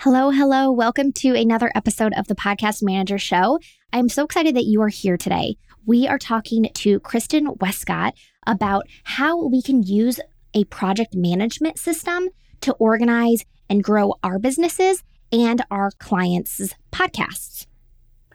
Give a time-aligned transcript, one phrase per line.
[0.00, 0.70] Hello, hello.
[0.70, 3.58] Welcome to another episode of the Podcast Manager Show.
[3.94, 5.56] I'm so excited that you are here today.
[5.86, 8.12] We are talking to Kristen Westcott
[8.46, 10.20] about how we can use
[10.52, 12.28] a project management system
[12.60, 17.66] to organize and grow our businesses and our clients' podcasts.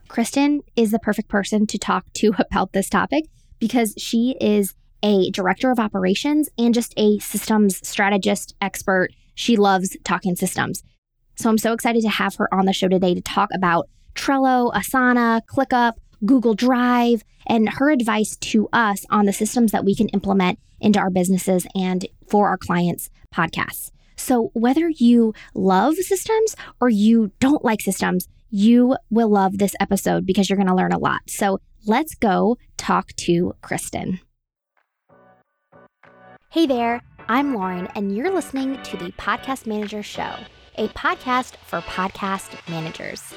[0.07, 3.25] Kristen is the perfect person to talk to about this topic
[3.59, 4.73] because she is
[5.03, 9.09] a director of operations and just a systems strategist expert.
[9.35, 10.81] She loves talking systems.
[11.35, 14.71] So I'm so excited to have her on the show today to talk about Trello,
[14.73, 15.93] Asana, ClickUp,
[16.25, 20.99] Google Drive, and her advice to us on the systems that we can implement into
[20.99, 23.91] our businesses and for our clients' podcasts.
[24.15, 30.25] So, whether you love systems or you don't like systems, you will love this episode
[30.25, 31.21] because you're going to learn a lot.
[31.27, 34.19] So, let's go talk to Kristen.
[36.49, 40.35] Hey there, I'm Lauren, and you're listening to the Podcast Manager Show
[40.77, 43.33] a podcast for podcast managers.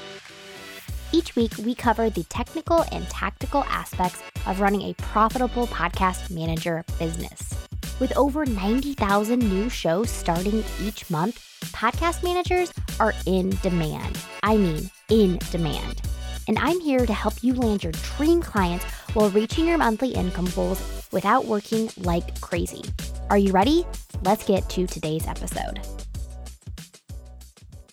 [1.11, 6.83] Each week, we cover the technical and tactical aspects of running a profitable podcast manager
[6.99, 7.53] business.
[7.99, 11.39] With over 90,000 new shows starting each month,
[11.71, 14.17] podcast managers are in demand.
[14.43, 16.01] I mean, in demand.
[16.47, 20.49] And I'm here to help you land your dream clients while reaching your monthly income
[20.53, 22.83] goals without working like crazy.
[23.29, 23.85] Are you ready?
[24.23, 25.79] Let's get to today's episode.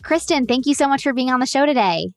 [0.03, 2.08] Kristen, thank you so much for being on the show today.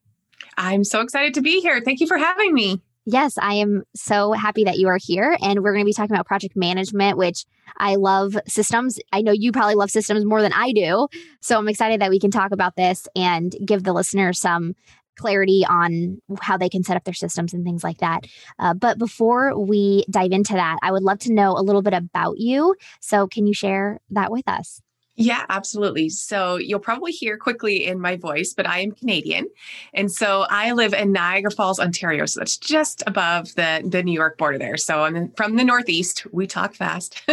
[0.57, 1.81] I'm so excited to be here.
[1.81, 2.81] Thank you for having me.
[3.05, 5.37] Yes, I am so happy that you are here.
[5.41, 7.45] And we're going to be talking about project management, which
[7.77, 8.97] I love systems.
[9.11, 11.07] I know you probably love systems more than I do.
[11.39, 14.73] So I'm excited that we can talk about this and give the listener some
[15.17, 18.25] clarity on how they can set up their systems and things like that.
[18.57, 21.93] Uh, but before we dive into that, I would love to know a little bit
[21.93, 22.75] about you.
[23.01, 24.81] So, can you share that with us?
[25.17, 26.09] Yeah, absolutely.
[26.09, 29.47] So you'll probably hear quickly in my voice, but I am Canadian.
[29.93, 32.25] And so I live in Niagara Falls, Ontario.
[32.25, 34.75] So that's just above the, the New York border there.
[34.75, 36.27] So I'm from the Northeast.
[36.33, 37.23] We talk fast.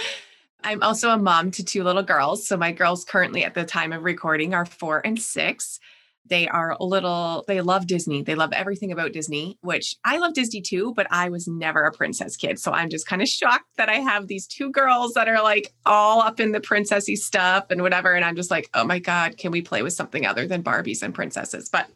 [0.64, 2.46] I'm also a mom to two little girls.
[2.46, 5.80] So my girls currently at the time of recording are four and six
[6.28, 8.22] they are a little they love disney.
[8.22, 11.92] They love everything about disney which i love disney too but i was never a
[11.92, 12.58] princess kid.
[12.58, 15.72] So i'm just kind of shocked that i have these two girls that are like
[15.86, 19.36] all up in the princessy stuff and whatever and i'm just like oh my god
[19.36, 21.68] can we play with something other than barbies and princesses?
[21.68, 21.88] But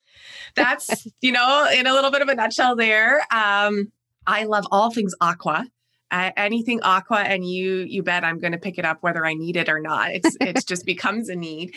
[0.55, 3.21] that's you know in a little bit of a nutshell there.
[3.31, 3.93] Um
[4.27, 5.67] i love all things aqua.
[6.11, 9.35] Uh, anything aqua and you you bet i'm going to pick it up whether i
[9.35, 10.11] need it or not.
[10.13, 11.75] It's it just becomes a need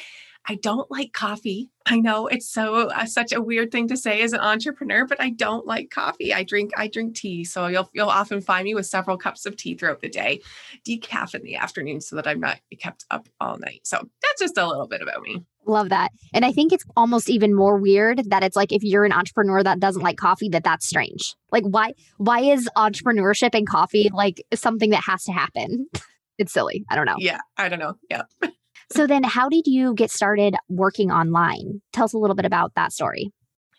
[0.47, 1.71] I don't like coffee.
[1.87, 5.19] I know it's so uh, such a weird thing to say as an entrepreneur, but
[5.19, 6.33] I don't like coffee.
[6.33, 9.55] I drink I drink tea, so you'll you'll often find me with several cups of
[9.55, 10.41] tea throughout the day,
[10.87, 13.81] decaf in the afternoon, so that I'm not kept up all night.
[13.83, 15.43] So that's just a little bit about me.
[15.65, 19.05] Love that, and I think it's almost even more weird that it's like if you're
[19.05, 21.35] an entrepreneur that doesn't like coffee, that that's strange.
[21.51, 25.87] Like why why is entrepreneurship and coffee like something that has to happen?
[26.37, 26.85] it's silly.
[26.89, 27.15] I don't know.
[27.17, 27.95] Yeah, I don't know.
[28.09, 28.23] Yeah.
[28.91, 31.81] So then how did you get started working online?
[31.93, 33.31] Tell us a little bit about that story.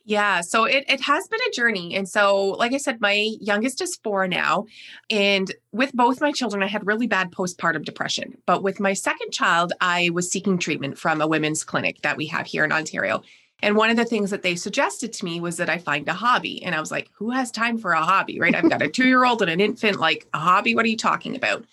[0.09, 1.97] Yeah, so it, it has been a journey.
[1.97, 4.67] And so, like I said, my youngest is four now.
[5.11, 8.39] And with both my children, I had really bad postpartum depression.
[8.47, 12.27] But with my second child, I was seeking treatment from a women's clinic that we
[12.27, 13.23] have here in Ontario.
[13.63, 16.15] And one of the things that they suggested to me was that I find a
[16.15, 16.63] hobby.
[16.63, 18.55] And I was like, who has time for a hobby, right?
[18.55, 20.77] I've got a two year old and an infant, like a hobby.
[20.77, 21.65] What are you talking about?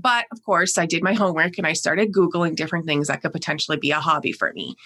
[0.00, 3.32] But of course, I did my homework and I started Googling different things that could
[3.32, 4.76] potentially be a hobby for me.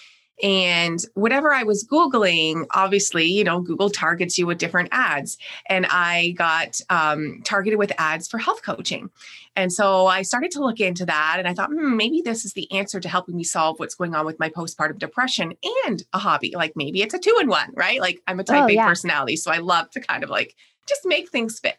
[0.43, 5.39] And whatever I was Googling, obviously, you know, Google targets you with different ads.
[5.69, 9.11] And I got um, targeted with ads for health coaching.
[9.55, 12.55] And so I started to look into that and I thought, hmm, maybe this is
[12.55, 15.55] the answer to helping me solve what's going on with my postpartum depression
[15.87, 16.55] and a hobby.
[16.57, 18.01] Like maybe it's a two in one, right?
[18.01, 18.89] Like I'm a type oh, A yeah.
[18.89, 19.37] personality.
[19.37, 20.57] So I love to kind of like
[20.89, 21.77] just make things fit.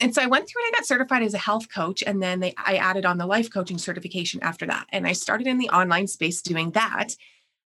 [0.00, 2.02] And so I went through and I got certified as a health coach.
[2.04, 4.86] And then they, I added on the life coaching certification after that.
[4.90, 7.14] And I started in the online space doing that.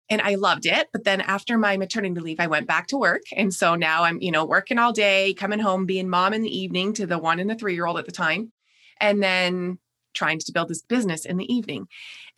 [0.09, 0.89] And I loved it.
[0.93, 3.23] But then after my maternity leave, I went back to work.
[3.35, 6.59] And so now I'm, you know, working all day, coming home, being mom in the
[6.59, 8.53] evening to the one and the three year old at the time.
[9.01, 9.79] And then
[10.17, 11.87] trying to build this business in the evening.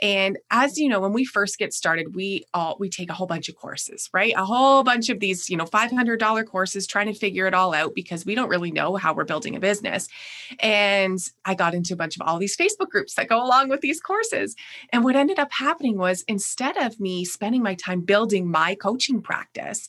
[0.01, 3.27] And as you know, when we first get started, we all we take a whole
[3.27, 4.33] bunch of courses, right?
[4.37, 7.95] A whole bunch of these, you know, $500 courses trying to figure it all out
[7.95, 10.09] because we don't really know how we're building a business.
[10.61, 13.81] And I got into a bunch of all these Facebook groups that go along with
[13.81, 14.55] these courses.
[14.93, 19.21] And what ended up happening was instead of me spending my time building my coaching
[19.21, 19.89] practice,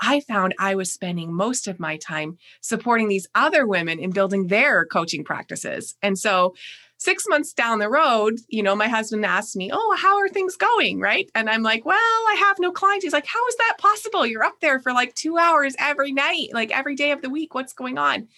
[0.00, 4.46] I found I was spending most of my time supporting these other women in building
[4.46, 5.94] their coaching practices.
[6.02, 6.54] And so
[7.00, 10.56] six months down the road, you know, my husband asked me, Oh, how are things
[10.56, 11.00] going?
[11.00, 11.28] Right.
[11.34, 13.04] And I'm like, Well, I have no clients.
[13.04, 14.26] He's like, How is that possible?
[14.26, 17.54] You're up there for like two hours every night, like every day of the week.
[17.54, 18.14] What's going on?
[18.16, 18.28] And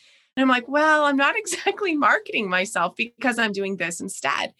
[0.42, 4.54] I'm like, Well, I'm not exactly marketing myself because I'm doing this instead.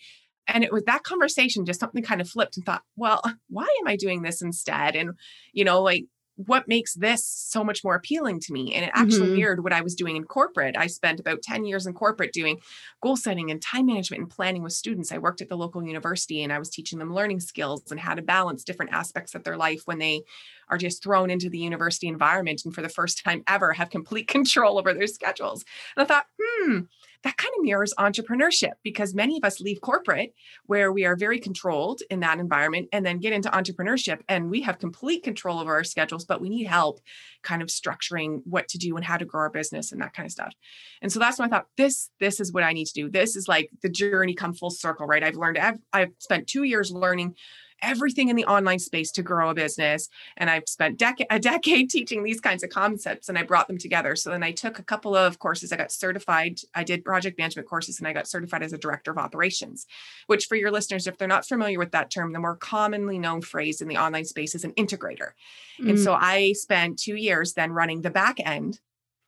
[0.48, 3.86] And it was that conversation, just something kind of flipped and thought, Well, why am
[3.86, 4.96] I doing this instead?
[4.96, 5.12] And,
[5.52, 6.06] you know, like,
[6.46, 9.36] what makes this so much more appealing to me and it actually mm-hmm.
[9.36, 10.76] mirrored what i was doing in corporate.
[10.76, 12.60] I spent about 10 years in corporate doing
[13.02, 15.12] goal setting and time management and planning with students.
[15.12, 18.14] I worked at the local university and i was teaching them learning skills and how
[18.14, 20.22] to balance different aspects of their life when they
[20.68, 24.28] are just thrown into the university environment and for the first time ever have complete
[24.36, 25.64] control over their schedules.
[25.96, 26.80] And i thought hmm
[27.24, 30.34] that kind of mirrors entrepreneurship because many of us leave corporate
[30.66, 34.62] where we are very controlled in that environment and then get into entrepreneurship and we
[34.62, 37.00] have complete control over our schedules, but we need help
[37.42, 40.26] kind of structuring what to do and how to grow our business and that kind
[40.26, 40.52] of stuff.
[41.00, 43.10] And so that's when I thought this this is what I need to do.
[43.10, 45.22] This is like the journey come full circle, right?
[45.22, 47.36] I've learned I've, I've spent 2 years learning
[47.82, 50.08] everything in the online space to grow a business.
[50.36, 53.78] And I've spent dec- a decade teaching these kinds of concepts and I brought them
[53.78, 54.16] together.
[54.16, 55.72] So then I took a couple of courses.
[55.72, 56.60] I got certified.
[56.74, 59.86] I did project management courses and I got certified as a director of operations,
[60.26, 63.42] which for your listeners, if they're not familiar with that term, the more commonly known
[63.42, 65.32] phrase in the online space is an integrator.
[65.80, 65.90] Mm.
[65.90, 68.80] And so I spent two years then running the back end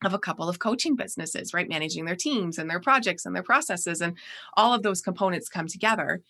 [0.04, 1.68] of a couple of coaching businesses, right?
[1.68, 4.16] Managing their teams and their projects and their processes, and
[4.54, 6.22] all of those components come together.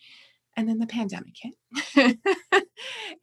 [0.57, 2.17] And then the pandemic hit.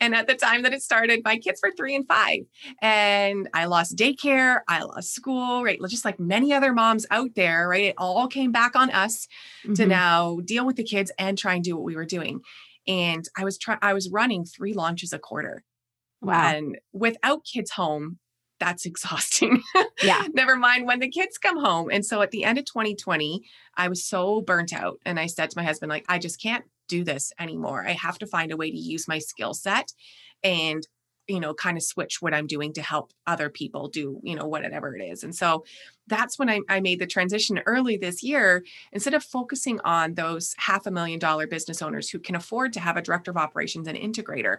[0.00, 2.40] and at the time that it started, my kids were three and five.
[2.82, 5.78] And I lost daycare, I lost school, right?
[5.88, 7.84] Just like many other moms out there, right?
[7.84, 9.26] It all came back on us
[9.64, 9.74] mm-hmm.
[9.74, 12.40] to now deal with the kids and try and do what we were doing.
[12.86, 15.64] And I was trying, I was running three launches a quarter.
[16.20, 16.54] Wow.
[16.54, 18.18] And without kids home,
[18.60, 19.62] that's exhausting.
[20.02, 20.26] Yeah.
[20.32, 21.88] Never mind when the kids come home.
[21.90, 23.42] And so at the end of 2020,
[23.76, 24.98] I was so burnt out.
[25.04, 27.86] And I said to my husband, like, I just can't do this anymore.
[27.86, 29.92] I have to find a way to use my skill set
[30.44, 30.86] and
[31.28, 34.46] you know kind of switch what i'm doing to help other people do you know
[34.46, 35.22] whatever it is.
[35.22, 35.64] And so
[36.08, 38.64] that's when I, I, made the transition early this year.
[38.90, 42.80] Instead of focusing on those half a million dollar business owners who can afford to
[42.80, 44.56] have a director of operations and integrator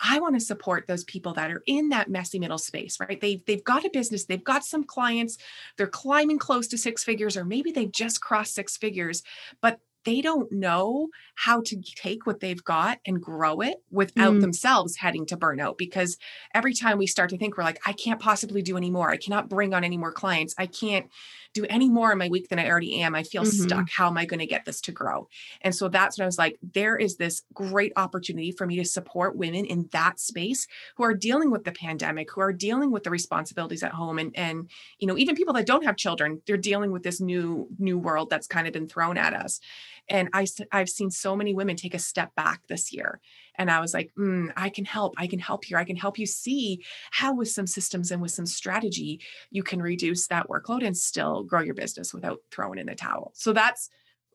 [0.00, 3.20] i want to support those people that are in that messy middle space right?
[3.20, 5.38] They've, they've got a business they've got some clients
[5.78, 9.22] they're climbing close to six figures or maybe they've just crossed six figures
[9.62, 14.40] but they don't know how to take what they've got and grow it without mm.
[14.40, 15.78] themselves heading to burnout.
[15.78, 16.18] Because
[16.54, 19.10] every time we start to think, we're like, I can't possibly do any more.
[19.10, 20.54] I cannot bring on any more clients.
[20.58, 21.06] I can't
[21.54, 23.14] do any more in my week than I already am.
[23.14, 23.62] I feel mm-hmm.
[23.62, 23.90] stuck.
[23.90, 25.28] How am I going to get this to grow?
[25.60, 28.84] And so that's when I was like, there is this great opportunity for me to
[28.84, 30.66] support women in that space
[30.96, 34.18] who are dealing with the pandemic, who are dealing with the responsibilities at home.
[34.18, 37.68] And, and, you know, even people that don't have children, they're dealing with this new,
[37.78, 39.60] new world that's kind of been thrown at us.
[40.12, 43.18] And I, I've seen so many women take a step back this year
[43.56, 45.14] and I was like, mm, I can help.
[45.16, 45.78] I can help here.
[45.78, 49.20] I can help you see how, with some systems and with some strategy,
[49.50, 53.32] you can reduce that workload and still grow your business without throwing in the towel.
[53.34, 53.88] So that's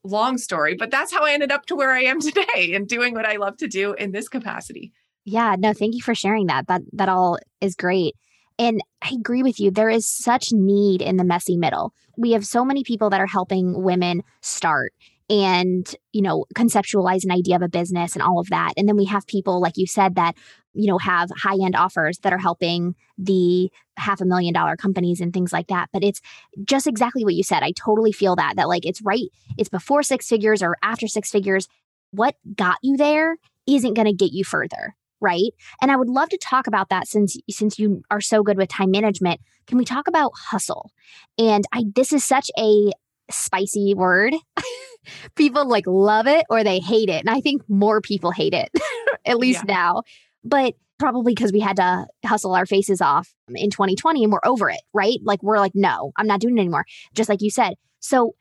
[0.04, 3.14] long story, but that's how I ended up to where I am today and doing
[3.14, 4.92] what I love to do in this capacity.
[5.26, 6.68] Yeah, no, thank you for sharing that.
[6.68, 8.16] That that all is great.
[8.58, 9.70] And I agree with you.
[9.70, 11.94] There is such need in the messy middle.
[12.18, 14.94] We have so many people that are helping women start
[15.30, 18.74] and you know conceptualize an idea of a business and all of that.
[18.78, 20.36] And then we have people like you said that
[20.74, 25.20] you know have high end offers that are helping the half a million dollar companies
[25.22, 25.90] and things like that.
[25.92, 26.22] But it's
[26.64, 27.64] just exactly what you said.
[27.64, 31.30] I totally feel that that like it's right it's before six figures or after six
[31.32, 31.68] figures.
[32.12, 33.38] What got you there
[33.68, 35.52] isn't going to get you further right?
[35.82, 38.70] And i would love to talk about that since since you are so good with
[38.70, 39.42] time management.
[39.66, 40.92] Can we talk about hustle?
[41.38, 42.92] And i this is such a
[43.30, 44.34] spicy word
[45.36, 47.26] people like love it or they hate it.
[47.26, 48.70] And I think more people hate it,
[49.26, 49.76] at least yeah.
[49.76, 50.04] now.
[50.44, 54.70] But probably because we had to hustle our faces off in 2020 and we're over
[54.70, 55.20] it, right?
[55.24, 56.86] Like we're like, no, I'm not doing it anymore.
[57.14, 57.74] Just like you said.
[58.00, 58.36] So,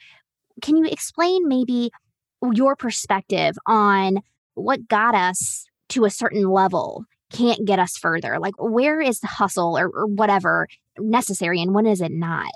[0.62, 1.90] can you explain maybe
[2.52, 4.20] your perspective on
[4.54, 8.38] what got us to a certain level can't get us further?
[8.38, 10.66] Like, where is the hustle or, or whatever
[10.98, 12.50] necessary and when is it not?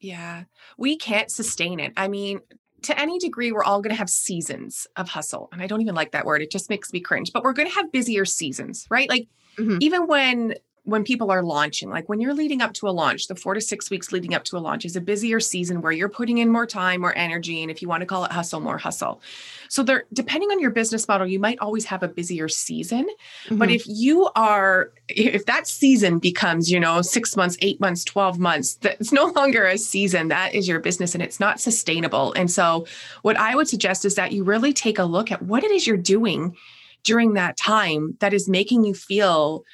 [0.00, 0.44] Yeah,
[0.76, 1.92] we can't sustain it.
[1.96, 2.40] I mean,
[2.82, 5.48] to any degree, we're all going to have seasons of hustle.
[5.52, 6.42] And I don't even like that word.
[6.42, 9.08] It just makes me cringe, but we're going to have busier seasons, right?
[9.08, 9.28] Like,
[9.58, 9.78] mm-hmm.
[9.80, 10.54] even when
[10.88, 13.60] when people are launching, like when you're leading up to a launch, the four to
[13.60, 16.48] six weeks leading up to a launch is a busier season where you're putting in
[16.48, 19.20] more time, more energy, and if you want to call it hustle, more hustle.
[19.68, 23.06] So there, depending on your business model, you might always have a busier season.
[23.44, 23.58] Mm-hmm.
[23.58, 28.38] But if you are, if that season becomes, you know, six months, eight months, 12
[28.38, 30.28] months, that's no longer a season.
[30.28, 32.32] That is your business and it's not sustainable.
[32.32, 32.86] And so
[33.20, 35.86] what I would suggest is that you really take a look at what it is
[35.86, 36.56] you're doing
[37.04, 39.64] during that time that is making you feel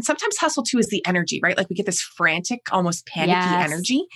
[0.00, 1.56] sometimes hustle too is the energy right?
[1.56, 3.70] Like we get this frantic almost panicky yes.
[3.70, 4.06] energy.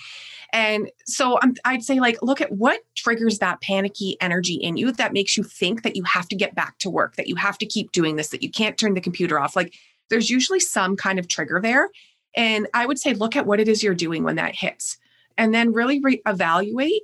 [0.53, 4.91] And so i would say like look at what triggers that panicky energy in you
[4.93, 7.57] that makes you think that you have to get back to work that you have
[7.57, 9.55] to keep doing this that you can't turn the computer off.
[9.55, 9.73] Like
[10.09, 11.89] there's usually some kind of trigger there.
[12.35, 14.97] And i would say look at what it is you're doing when that hits.
[15.37, 17.01] And then really re- evaluate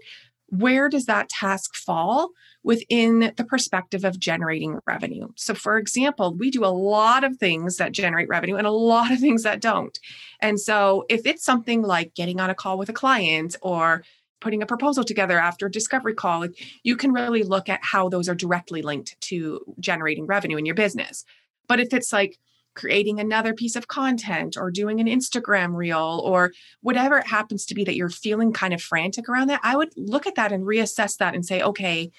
[0.58, 2.30] where does that task fall
[2.64, 5.28] within the perspective of generating revenue.
[5.36, 9.12] So, for example, we do a lot of things that generate revenue and a lot
[9.12, 9.98] of things that don't.
[10.40, 14.04] And so, if it's something like getting on a call with a client or
[14.40, 16.48] putting a proposal together after a discovery call,
[16.84, 20.76] you can really look at how those are directly linked to generating revenue in your
[20.76, 21.24] business.
[21.68, 22.38] But if it's like
[22.76, 26.52] creating another piece of content or doing an Instagram reel or
[26.82, 29.94] whatever it happens to be that you're feeling kind of frantic around that, I would
[29.96, 32.12] look at that and reassess that and say, okay,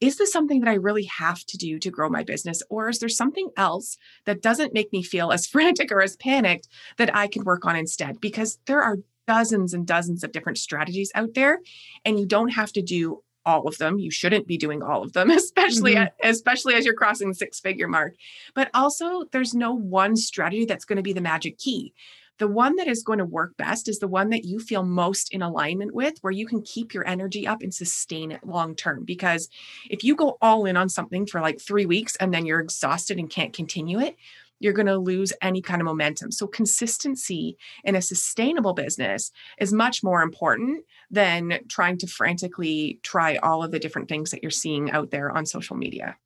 [0.00, 2.62] is this something that I really have to do to grow my business?
[2.68, 3.96] Or is there something else
[4.26, 7.76] that doesn't make me feel as frantic or as panicked that I can work on
[7.76, 8.20] instead?
[8.20, 11.60] Because there are dozens and dozens of different strategies out there,
[12.04, 13.98] and you don't have to do all of them.
[13.98, 16.28] You shouldn't be doing all of them, especially mm-hmm.
[16.28, 18.14] especially as you're crossing the six figure mark.
[18.54, 21.94] But also, there's no one strategy that's going to be the magic key.
[22.38, 25.32] The one that is going to work best is the one that you feel most
[25.32, 29.04] in alignment with, where you can keep your energy up and sustain it long term.
[29.04, 29.48] Because
[29.88, 33.18] if you go all in on something for like three weeks and then you're exhausted
[33.18, 34.16] and can't continue it,
[34.60, 36.30] you're going to lose any kind of momentum.
[36.30, 43.36] So, consistency in a sustainable business is much more important than trying to frantically try
[43.36, 46.16] all of the different things that you're seeing out there on social media.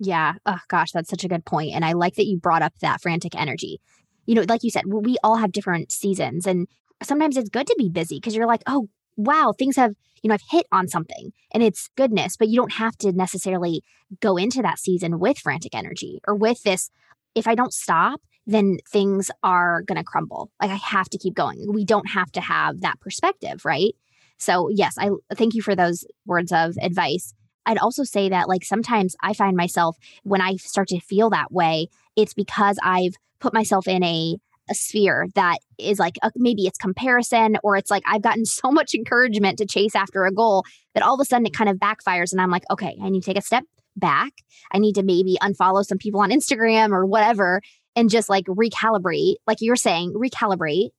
[0.00, 0.34] Yeah.
[0.44, 1.74] Oh, gosh, that's such a good point.
[1.74, 3.80] And I like that you brought up that frantic energy
[4.26, 6.46] you know, like you said, we all have different seasons.
[6.46, 6.66] And
[7.02, 10.34] sometimes it's good to be busy because you're like, oh, wow, things have, you know,
[10.34, 13.82] I've hit on something and it's goodness, but you don't have to necessarily
[14.20, 16.90] go into that season with frantic energy or with this.
[17.34, 20.50] If I don't stop, then things are going to crumble.
[20.60, 21.72] Like I have to keep going.
[21.72, 23.94] We don't have to have that perspective, right?
[24.38, 27.34] So, yes, I thank you for those words of advice.
[27.66, 31.50] I'd also say that, like, sometimes I find myself when I start to feel that
[31.50, 34.36] way, it's because I've put myself in a
[34.70, 38.70] a sphere that is like a, maybe it's comparison or it's like I've gotten so
[38.70, 40.64] much encouragement to chase after a goal
[40.94, 43.20] that all of a sudden it kind of backfires and I'm like, okay, I need
[43.20, 43.64] to take a step
[43.96, 44.32] back.
[44.72, 47.60] I need to maybe unfollow some people on Instagram or whatever
[47.96, 50.90] and just like recalibrate, like you're saying, recalibrate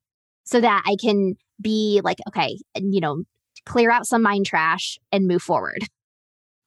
[0.43, 3.23] so that I can be like, okay, you know,
[3.65, 5.87] clear out some mind trash and move forward.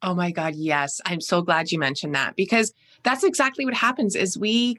[0.02, 1.00] Oh my god, yes.
[1.04, 4.76] I'm so glad you mentioned that because that's exactly what happens is we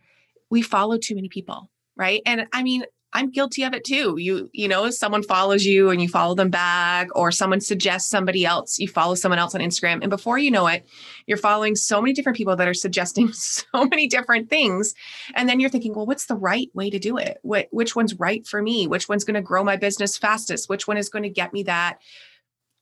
[0.50, 2.22] we follow too many people, right?
[2.26, 4.18] And I mean, I'm guilty of it too.
[4.18, 8.10] You, you know, if someone follows you and you follow them back, or someone suggests
[8.10, 10.02] somebody else, you follow someone else on Instagram.
[10.02, 10.88] And before you know it,
[11.26, 14.94] you're following so many different people that are suggesting so many different things.
[15.34, 17.40] And then you're thinking, well, what's the right way to do it?
[17.42, 18.86] What, which one's right for me?
[18.86, 20.70] Which one's going to grow my business fastest?
[20.70, 22.00] Which one is going to get me that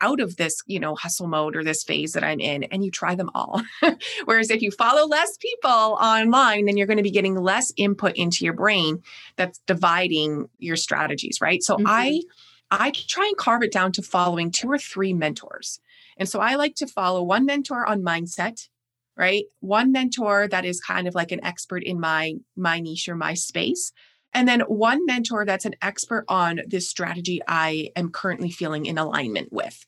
[0.01, 2.91] out of this, you know, hustle mode or this phase that I'm in and you
[2.91, 3.61] try them all.
[4.25, 8.15] Whereas if you follow less people online, then you're going to be getting less input
[8.15, 9.01] into your brain
[9.35, 11.63] that's dividing your strategies, right?
[11.63, 11.87] So mm-hmm.
[11.87, 12.21] I
[12.69, 15.79] I try and carve it down to following two or three mentors.
[16.17, 18.67] And so I like to follow one mentor on mindset,
[19.15, 19.45] right?
[19.61, 23.33] One mentor that is kind of like an expert in my my niche or my
[23.33, 23.91] space
[24.33, 28.97] and then one mentor that's an expert on this strategy I am currently feeling in
[28.97, 29.85] alignment with.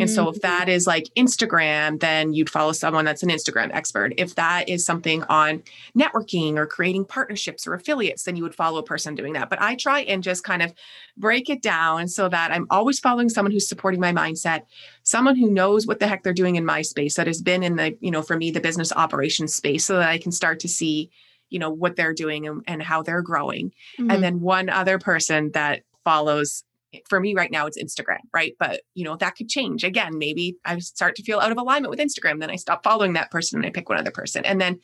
[0.00, 0.70] And so if that mm-hmm.
[0.70, 4.14] is like Instagram, then you'd follow someone that's an Instagram expert.
[4.16, 5.62] If that is something on
[5.96, 9.50] networking or creating partnerships or affiliates, then you would follow a person doing that.
[9.50, 10.72] But I try and just kind of
[11.16, 14.62] break it down so that I'm always following someone who's supporting my mindset,
[15.02, 17.76] someone who knows what the heck they're doing in my space that has been in
[17.76, 20.68] the, you know, for me, the business operations space so that I can start to
[20.68, 21.10] see
[21.52, 23.72] you know what they're doing and, and how they're growing.
[23.98, 24.10] Mm-hmm.
[24.10, 26.64] and then one other person that follows
[27.08, 28.54] for me right now it's instagram right?
[28.58, 29.84] But you know that could change.
[29.84, 33.12] Again maybe i start to feel out of alignment with instagram then i stop following
[33.14, 34.44] that person and i pick one other person.
[34.44, 34.80] And then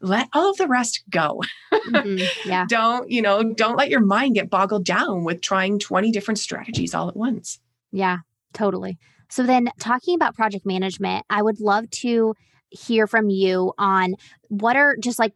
[0.00, 1.40] let all of the rest go.
[1.72, 2.24] Mm-hmm.
[2.48, 2.66] yeah.
[2.68, 6.94] Don't you know don't let your mind get boggled down with trying 20 different strategies
[6.94, 7.58] all at once.
[7.92, 8.18] Yeah
[8.52, 8.98] totally.
[9.30, 12.34] So then talking about project management i would love to
[12.72, 14.14] hear from you on
[14.48, 15.34] what are just like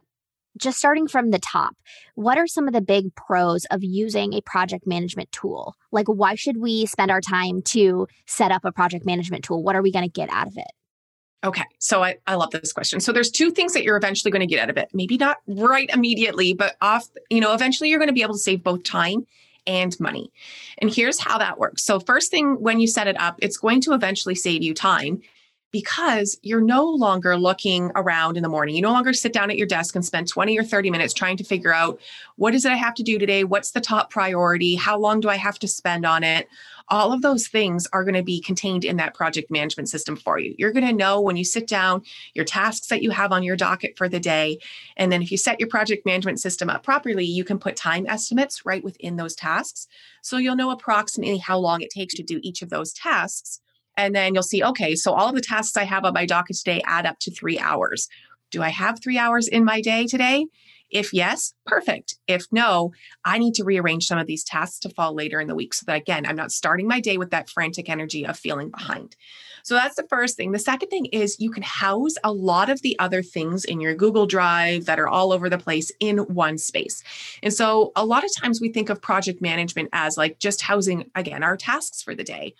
[0.57, 1.75] just starting from the top,
[2.15, 5.75] what are some of the big pros of using a project management tool?
[5.91, 9.63] Like, why should we spend our time to set up a project management tool?
[9.63, 10.71] What are we going to get out of it?
[11.43, 12.99] Okay, so I, I love this question.
[12.99, 14.89] So there's two things that you're eventually going to get out of it.
[14.93, 18.39] Maybe not right immediately, but off, you know, eventually you're going to be able to
[18.39, 19.27] save both time
[19.67, 20.31] and money.
[20.79, 21.83] And here's how that works.
[21.83, 25.21] So first thing when you set it up, it's going to eventually save you time
[25.71, 28.75] because you're no longer looking around in the morning.
[28.75, 31.37] You no longer sit down at your desk and spend 20 or 30 minutes trying
[31.37, 31.99] to figure out
[32.37, 33.43] what is it I have to do today?
[33.43, 34.75] What's the top priority?
[34.75, 36.47] How long do I have to spend on it?
[36.89, 40.39] All of those things are going to be contained in that project management system for
[40.39, 40.55] you.
[40.57, 43.57] You're going to know when you sit down your tasks that you have on your
[43.57, 44.59] docket for the day.
[44.95, 48.05] And then if you set your project management system up properly, you can put time
[48.07, 49.87] estimates right within those tasks.
[50.21, 53.59] So you'll know approximately how long it takes to do each of those tasks
[53.97, 56.55] and then you'll see, okay, so all of the tasks I have on my docket
[56.55, 58.07] today add up to three hours.
[58.51, 60.45] Do I have three hours in my day today?
[60.89, 62.15] If yes, perfect.
[62.27, 62.93] If no,
[63.25, 65.83] I need to rearrange some of these tasks to fall later in the week so
[65.85, 69.17] that, again, I'm not starting my day with that frantic energy of feeling behind.
[69.63, 70.53] So that's the first thing.
[70.53, 73.95] The second thing is you can house a lot of the other things in your
[73.95, 77.03] Google Drive that are all over the place in one space.
[77.43, 81.11] And so a lot of times we think of project management as like just housing,
[81.15, 82.55] again, our tasks for the day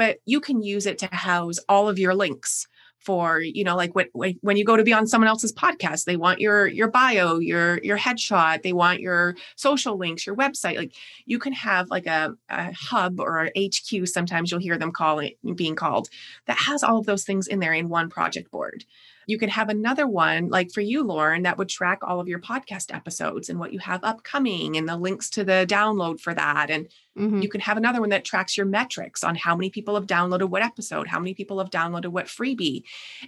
[0.00, 2.66] but you can use it to house all of your links
[3.00, 4.08] for you know like when
[4.40, 7.78] when you go to be on someone else's podcast they want your your bio your
[7.82, 10.94] your headshot they want your social links your website like
[11.26, 15.32] you can have like a, a hub or a hq sometimes you'll hear them calling
[15.54, 16.08] being called
[16.46, 18.84] that has all of those things in there in one project board
[19.30, 22.40] you can have another one, like for you, Lauren, that would track all of your
[22.40, 26.68] podcast episodes and what you have upcoming and the links to the download for that.
[26.68, 27.40] And mm-hmm.
[27.40, 30.50] you can have another one that tracks your metrics on how many people have downloaded
[30.50, 32.82] what episode, how many people have downloaded what freebie.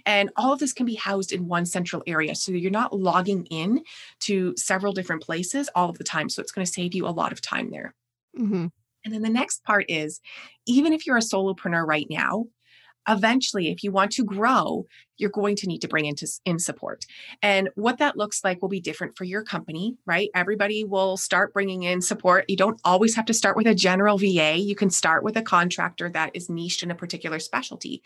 [0.05, 2.35] And all of this can be housed in one central area.
[2.35, 3.81] So you're not logging in
[4.21, 6.27] to several different places all of the time.
[6.27, 7.95] So it's going to save you a lot of time there.
[8.37, 8.67] Mm-hmm.
[9.05, 10.19] And then the next part is
[10.65, 12.47] even if you're a solopreneur right now,
[13.07, 14.85] eventually if you want to grow
[15.17, 17.05] you're going to need to bring into in support.
[17.41, 20.29] And what that looks like will be different for your company right?
[20.35, 22.45] Everybody will start bringing in support.
[22.47, 25.41] You don't always have to start with a general va you can start with a
[25.41, 28.01] contractor that is niched in a particular specialty.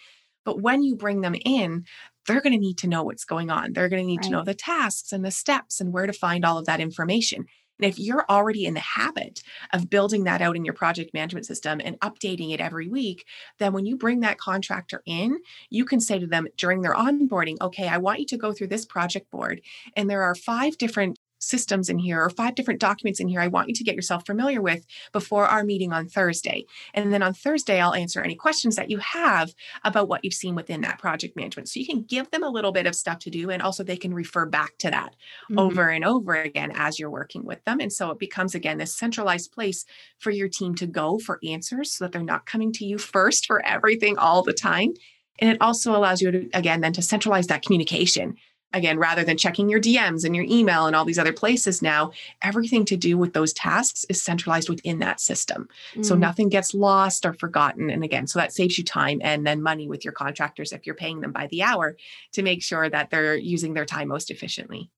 [0.46, 1.86] But when you bring them in
[2.28, 3.74] they're going to need to know what's going on.
[3.74, 4.26] They're going to need right.
[4.26, 7.46] to know the tasks and the steps and where to find all of that information
[7.80, 9.44] and if you're already in the habit
[9.74, 13.26] of building that out in your project management system and updating it every week,
[13.60, 17.58] then when you bring that contractor in, you can say to them during their onboarding,
[17.62, 19.62] okay, I want you to go through this project board.
[19.96, 23.48] And there are five different systems in here or five different documents in here I
[23.48, 26.66] want you to get yourself familiar with before our meeting on Thursday.
[26.94, 30.56] And then on Thursday, I'll answer any questions that you have about what you've seen
[30.56, 31.70] within that project management.
[31.70, 33.98] So you can give them a little bit of stuff to do, and also they
[33.98, 35.16] can refer back to that
[35.50, 35.60] mm-hmm.
[35.60, 37.80] over and over again as you're working with them.
[37.80, 39.86] And so it becomes, again, this centralized place
[40.20, 43.46] for your team to go for answers so that they're not coming to you first
[43.46, 44.94] for everything all the time.
[45.40, 48.38] And it also allows you to, again, then to centralize that communication
[48.74, 52.12] again, rather than checking your DMs and your email and all these other places now,
[52.42, 55.70] everything to do with those tasks is centralized within that system.
[55.96, 56.06] Mm.
[56.06, 57.90] So nothing gets lost or forgotten.
[57.90, 60.96] And again, so that saves you time and then money with your contractors if you're
[60.96, 61.96] paying them by the hour
[62.34, 64.92] to make sure that they're using their time most efficiently.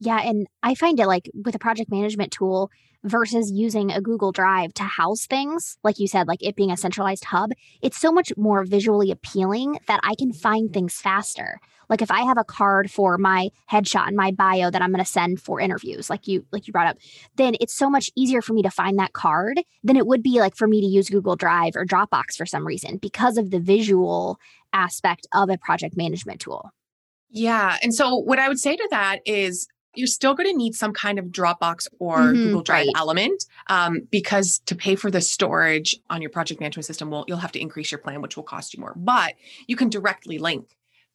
[0.00, 0.20] Yeah.
[0.20, 2.70] And I find it like with a project management tool
[3.04, 6.76] versus using a Google Drive to house things, like you said, like it being a
[6.76, 7.50] centralized hub,
[7.82, 10.74] it's so much more visually appealing that I can find mm-hmm.
[10.74, 11.60] things faster.
[11.88, 15.04] Like if I have a card for my headshot and my bio that I'm going
[15.04, 16.98] to send for interviews, like you like you brought up,
[17.36, 20.40] then it's so much easier for me to find that card than it would be
[20.40, 23.60] like for me to use Google Drive or Dropbox for some reason because of the
[23.60, 24.38] visual
[24.72, 26.70] aspect of a project management tool.
[27.30, 27.76] Yeah.
[27.82, 29.66] And so what I would say to that is
[29.98, 32.96] you're still going to need some kind of Dropbox or mm-hmm, Google Drive right.
[32.96, 37.38] element um, because to pay for the storage on your project management system, will you'll
[37.38, 38.94] have to increase your plan, which will cost you more.
[38.96, 39.34] But
[39.66, 40.68] you can directly link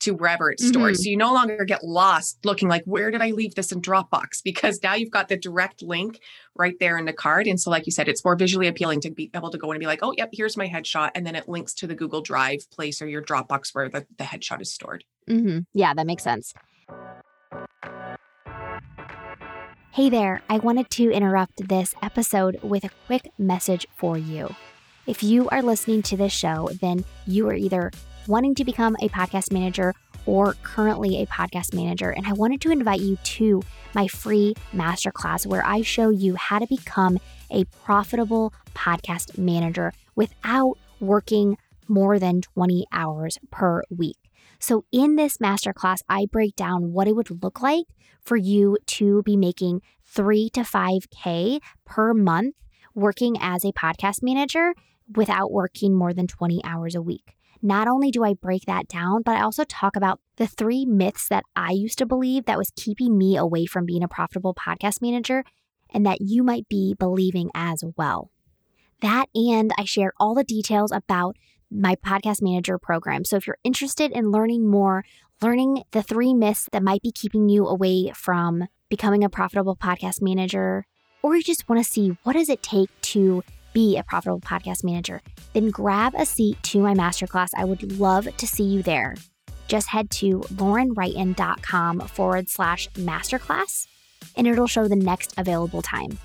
[0.03, 0.93] to wherever it's stored.
[0.93, 1.01] Mm-hmm.
[1.01, 4.41] So you no longer get lost looking like, where did I leave this in Dropbox?
[4.43, 6.19] Because now you've got the direct link
[6.55, 7.47] right there in the card.
[7.47, 9.75] And so, like you said, it's more visually appealing to be able to go in
[9.75, 11.11] and be like, oh, yep, here's my headshot.
[11.15, 14.25] And then it links to the Google Drive place or your Dropbox where the, the
[14.25, 15.05] headshot is stored.
[15.29, 15.59] Mm-hmm.
[15.73, 16.53] Yeah, that makes sense.
[19.93, 24.55] Hey there, I wanted to interrupt this episode with a quick message for you.
[25.05, 27.91] If you are listening to this show, then you are either
[28.27, 29.93] wanting to become a podcast manager
[30.25, 32.09] or currently a podcast manager.
[32.09, 33.61] And I wanted to invite you to
[33.93, 37.19] my free masterclass where I show you how to become
[37.51, 41.55] a profitable podcast manager without working
[41.87, 44.17] more than 20 hours per week.
[44.63, 47.83] So, in this masterclass, I break down what it would look like
[48.21, 52.55] for you to be making three to 5K per month
[52.95, 54.73] working as a podcast manager
[55.17, 57.35] without working more than 20 hours a week.
[57.61, 61.27] Not only do I break that down, but I also talk about the three myths
[61.27, 65.01] that I used to believe that was keeping me away from being a profitable podcast
[65.01, 65.43] manager
[65.89, 68.31] and that you might be believing as well.
[69.01, 71.35] That and I share all the details about
[71.73, 73.25] my podcast manager program.
[73.25, 75.03] So if you're interested in learning more,
[75.41, 80.21] learning the three myths that might be keeping you away from becoming a profitable podcast
[80.21, 80.85] manager,
[81.21, 84.83] or you just want to see what does it take to be a profitable podcast
[84.83, 85.21] manager,
[85.53, 87.49] then grab a seat to my masterclass.
[87.57, 89.15] I would love to see you there.
[89.67, 93.87] Just head to laurenwrighton.com forward slash masterclass
[94.35, 96.17] and it'll show the next available time.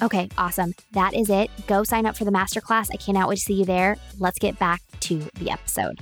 [0.00, 0.74] Okay, awesome.
[0.92, 1.50] That is it.
[1.66, 2.88] Go sign up for the masterclass.
[2.92, 3.96] I cannot wait to see you there.
[4.18, 5.98] Let's get back to the episode.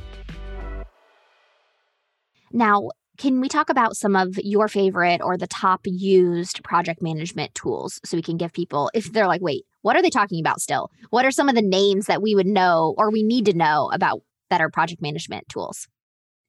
[2.53, 7.55] Now, can we talk about some of your favorite or the top used project management
[7.55, 10.61] tools so we can give people, if they're like, wait, what are they talking about
[10.61, 10.91] still?
[11.09, 13.91] What are some of the names that we would know or we need to know
[13.95, 15.89] about that are project management tools?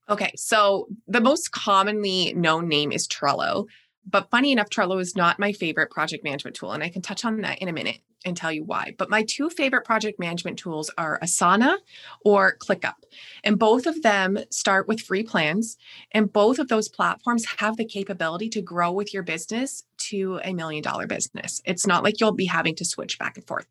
[0.09, 3.67] Okay, so the most commonly known name is Trello.
[4.09, 6.71] But funny enough, Trello is not my favorite project management tool.
[6.71, 8.95] And I can touch on that in a minute and tell you why.
[8.97, 11.77] But my two favorite project management tools are Asana
[12.23, 12.95] or ClickUp.
[13.43, 15.77] And both of them start with free plans.
[16.11, 20.53] And both of those platforms have the capability to grow with your business to a
[20.53, 21.61] million dollar business.
[21.65, 23.67] It's not like you'll be having to switch back and forth.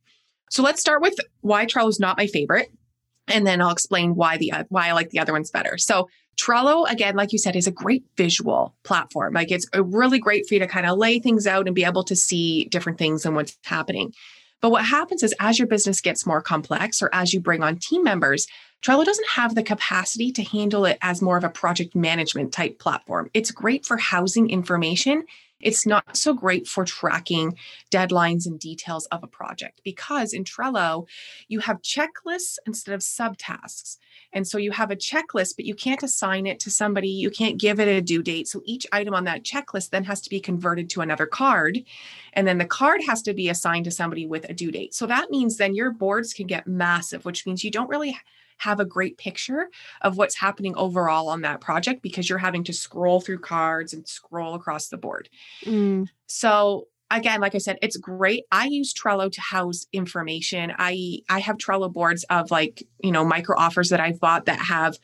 [0.51, 2.71] So let's start with why Trello is not my favorite.
[3.29, 5.79] And then I'll explain why the why I like the other ones better.
[5.79, 9.35] So Trello, again, like you said, is a great visual platform.
[9.35, 11.85] Like it's uh, really great for you to kind of lay things out and be
[11.85, 14.13] able to see different things and what's happening.
[14.61, 17.79] But what happens is as your business gets more complex or as you bring on
[17.79, 18.47] team members,
[18.85, 22.79] Trello doesn't have the capacity to handle it as more of a project management type
[22.79, 23.31] platform.
[23.33, 25.25] It's great for housing information
[25.61, 27.57] it's not so great for tracking
[27.91, 31.07] deadlines and details of a project because in Trello,
[31.49, 33.97] you have checklists instead of subtasks.
[34.37, 37.09] And so you have a checklist, but you can't assign it to somebody.
[37.09, 38.49] You can't give it a due date.
[38.49, 41.83] So each item on that checklist then has to be converted to another card.
[42.35, 44.93] And then the card has to be assigned to somebody with a due date.
[44.95, 48.15] So that means then your boards can get massive, which means you don't really
[48.59, 49.71] have a great picture
[50.03, 54.07] of what's happening overall on that project because you're having to scroll through cards and
[54.07, 55.31] scroll across the board.
[55.65, 56.09] Mm.
[56.27, 58.45] So again like i said it's great.
[58.51, 60.73] I use trello to house information.
[60.79, 64.59] I i have trello boards of like you know micro offers that i've bought that
[64.59, 64.99] have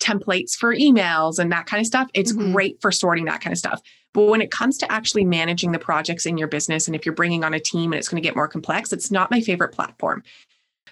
[0.00, 2.10] templates for emails and that kind of stuff.
[2.12, 2.52] It's mm-hmm.
[2.52, 3.80] great for sorting that kind of stuff.
[4.12, 7.14] But when it comes to actually managing the projects in your business and if you're
[7.14, 9.72] bringing on a team and it's going to get more complex it's not my favorite
[9.72, 10.22] platform.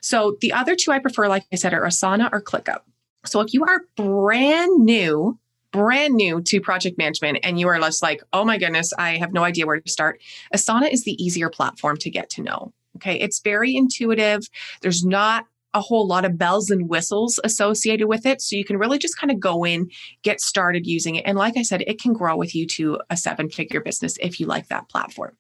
[0.01, 2.81] So the other two I prefer, like I said, are Asana or ClickUp.
[3.27, 5.39] So if you are brand new,
[5.73, 9.33] brand new to project management and you are just like, oh my goodness, I have
[9.33, 10.21] no idea where to start,
[10.55, 12.73] Asana is the easier platform to get to know.
[12.97, 13.19] Okay.
[13.19, 14.49] It's very intuitive.
[14.83, 18.41] There's not a whole lot of bells and whistles associated with it.
[18.41, 19.89] So you can really just kind of go in,
[20.23, 21.25] get started using it.
[21.25, 24.41] And like I said, it can grow with you to a seven figure business if
[24.41, 25.37] you like that platform.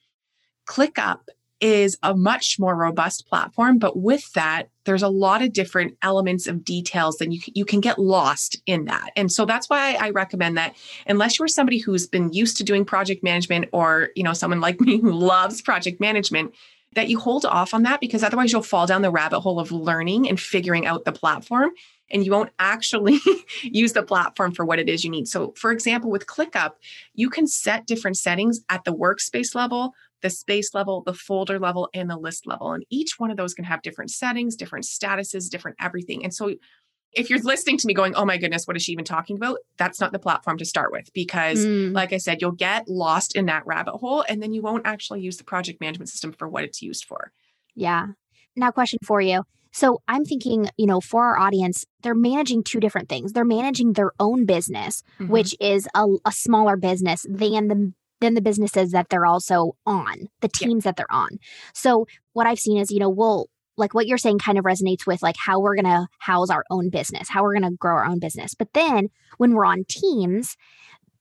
[0.69, 1.21] ClickUp
[1.61, 3.79] is a much more robust platform.
[3.79, 7.81] But with that, there's a lot of different elements of details that you, you can
[7.81, 9.11] get lost in that.
[9.15, 10.75] And so that's why I recommend that
[11.07, 14.81] unless you're somebody who's been used to doing project management or, you know, someone like
[14.81, 16.53] me who loves project management,
[16.97, 19.71] that you hold off on that because otherwise you'll fall down the rabbit hole of
[19.71, 21.71] learning and figuring out the platform
[22.11, 23.21] and you won't actually
[23.63, 25.29] use the platform for what it is you need.
[25.29, 26.73] So, for example, with ClickUp,
[27.15, 31.89] you can set different settings at the workspace level, the space level, the folder level,
[31.95, 32.73] and the list level.
[32.73, 36.25] And each one of those can have different settings, different statuses, different everything.
[36.25, 36.55] And so
[37.13, 39.59] if you're listening to me going, oh my goodness, what is she even talking about?
[39.79, 41.93] That's not the platform to start with because, mm.
[41.93, 45.21] like I said, you'll get lost in that rabbit hole and then you won't actually
[45.21, 47.33] use the project management system for what it's used for.
[47.75, 48.07] Yeah.
[48.57, 49.43] Now, question for you.
[49.73, 53.33] So I'm thinking, you know, for our audience, they're managing two different things.
[53.33, 55.31] They're managing their own business, mm-hmm.
[55.31, 60.29] which is a, a, smaller business than the than the businesses that they're also on,
[60.41, 60.91] the teams yeah.
[60.91, 61.39] that they're on.
[61.75, 65.07] So what I've seen is, you know, we'll like what you're saying kind of resonates
[65.07, 67.95] with like how we're going to house our own business, how we're going to grow
[67.95, 68.55] our own business.
[68.55, 70.57] But then when we're on teams,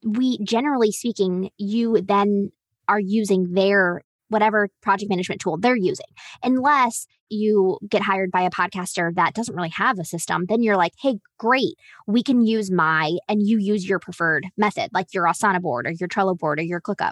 [0.04, 2.52] we generally speaking, you then
[2.88, 6.06] are using their whatever project management tool they're using.
[6.44, 10.78] Unless you get hired by a podcaster that doesn't really have a system, then you're
[10.78, 11.76] like, hey, great,
[12.08, 15.92] we can use my, and you use your preferred method, like your Asana board or
[15.92, 17.12] your Trello board or your ClickUp.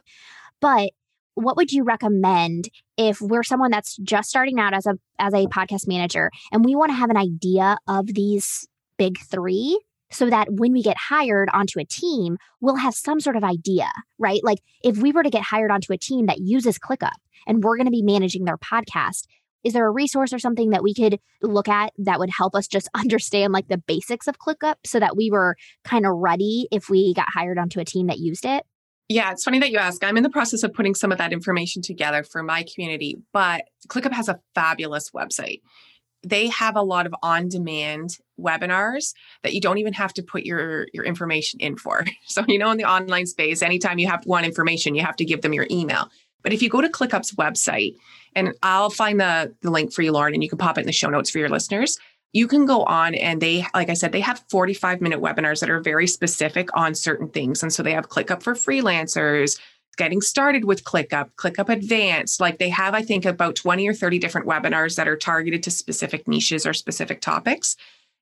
[0.59, 0.91] But
[1.35, 5.45] what would you recommend if we're someone that's just starting out as a as a
[5.45, 9.79] podcast manager and we want to have an idea of these big three
[10.11, 13.87] so that when we get hired onto a team, we'll have some sort of idea,
[14.17, 14.41] right?
[14.43, 17.11] Like if we were to get hired onto a team that uses ClickUp
[17.45, 19.25] and we're going to be managing their podcast,
[19.63, 22.67] is there a resource or something that we could look at that would help us
[22.67, 26.89] just understand like the basics of ClickUp so that we were kind of ready if
[26.89, 28.65] we got hired onto a team that used it?
[29.09, 30.03] Yeah, it's funny that you ask.
[30.03, 33.63] I'm in the process of putting some of that information together for my community, but
[33.87, 35.61] ClickUp has a fabulous website.
[36.23, 40.87] They have a lot of on-demand webinars that you don't even have to put your
[40.93, 42.05] your information in for.
[42.27, 45.25] So you know in the online space, anytime you have want information, you have to
[45.25, 46.09] give them your email.
[46.43, 47.95] But if you go to ClickUp's website,
[48.35, 50.87] and I'll find the, the link for you, Lauren, and you can pop it in
[50.87, 51.97] the show notes for your listeners.
[52.33, 55.69] You can go on and they, like I said, they have 45 minute webinars that
[55.69, 57.63] are very specific on certain things.
[57.63, 59.59] And so they have ClickUp for freelancers,
[59.97, 62.39] getting started with ClickUp, ClickUp Advanced.
[62.39, 65.71] Like they have, I think, about 20 or 30 different webinars that are targeted to
[65.71, 67.75] specific niches or specific topics.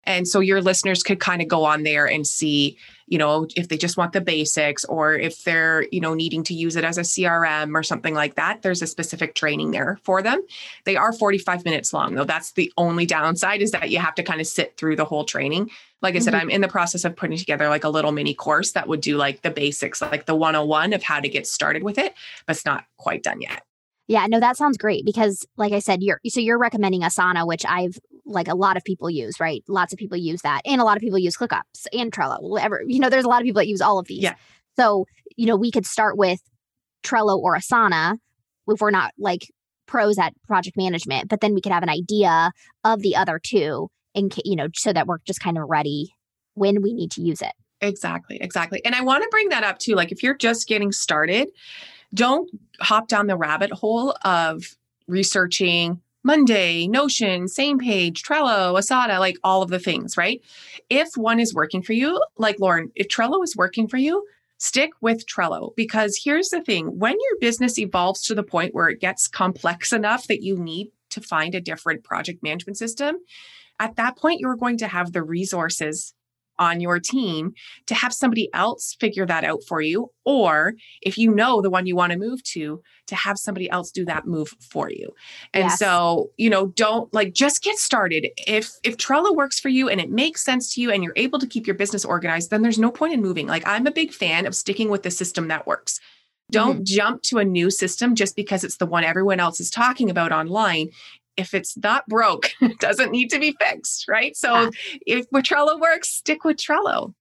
[0.05, 3.67] And so your listeners could kind of go on there and see, you know, if
[3.67, 6.97] they just want the basics or if they're, you know, needing to use it as
[6.97, 8.61] a CRM or something like that.
[8.61, 10.41] There's a specific training there for them.
[10.85, 12.23] They are 45 minutes long, though.
[12.23, 15.25] That's the only downside is that you have to kind of sit through the whole
[15.25, 15.69] training.
[16.01, 16.23] Like I mm-hmm.
[16.23, 19.01] said, I'm in the process of putting together like a little mini course that would
[19.01, 22.13] do like the basics, like the 101 of how to get started with it,
[22.45, 23.63] but it's not quite done yet.
[24.07, 27.65] Yeah, no, that sounds great because, like I said, you're so you're recommending Asana, which
[27.65, 29.63] I've like a lot of people use, right?
[29.67, 32.41] Lots of people use that, and a lot of people use ClickUps and Trello.
[32.41, 34.23] Whatever, you know, there's a lot of people that use all of these.
[34.23, 34.35] Yeah.
[34.75, 36.39] So you know, we could start with
[37.03, 38.17] Trello or Asana
[38.67, 39.47] if we're not like
[39.85, 42.51] pros at project management, but then we could have an idea
[42.83, 46.13] of the other two, and you know, so that we're just kind of ready
[46.55, 47.53] when we need to use it.
[47.81, 48.81] Exactly, exactly.
[48.85, 49.95] And I want to bring that up too.
[49.95, 51.49] Like if you're just getting started,
[52.13, 54.63] don't hop down the rabbit hole of
[55.07, 60.41] researching Monday, Notion, Samepage, Trello, Asana, like all of the things, right?
[60.89, 64.25] If one is working for you, like Lauren, if Trello is working for you,
[64.57, 68.89] stick with Trello because here's the thing when your business evolves to the point where
[68.89, 73.17] it gets complex enough that you need to find a different project management system,
[73.79, 76.15] at that point, you're going to have the resources
[76.59, 77.53] on your team
[77.87, 80.11] to have somebody else figure that out for you.
[80.25, 83.91] Or if you know the one you want to move to, to have somebody else
[83.91, 85.13] do that move for you.
[85.53, 85.79] And yes.
[85.79, 88.27] so, you know, don't like just get started.
[88.47, 91.39] If if Trello works for you and it makes sense to you and you're able
[91.39, 93.47] to keep your business organized, then there's no point in moving.
[93.47, 95.99] Like I'm a big fan of sticking with the system that works.
[96.51, 96.83] Don't mm-hmm.
[96.85, 100.31] jump to a new system just because it's the one everyone else is talking about
[100.31, 100.89] online
[101.37, 104.35] if it's not broke, it doesn't need to be fixed, right?
[104.35, 104.69] So yeah.
[105.05, 107.13] if Trello works, stick with Trello.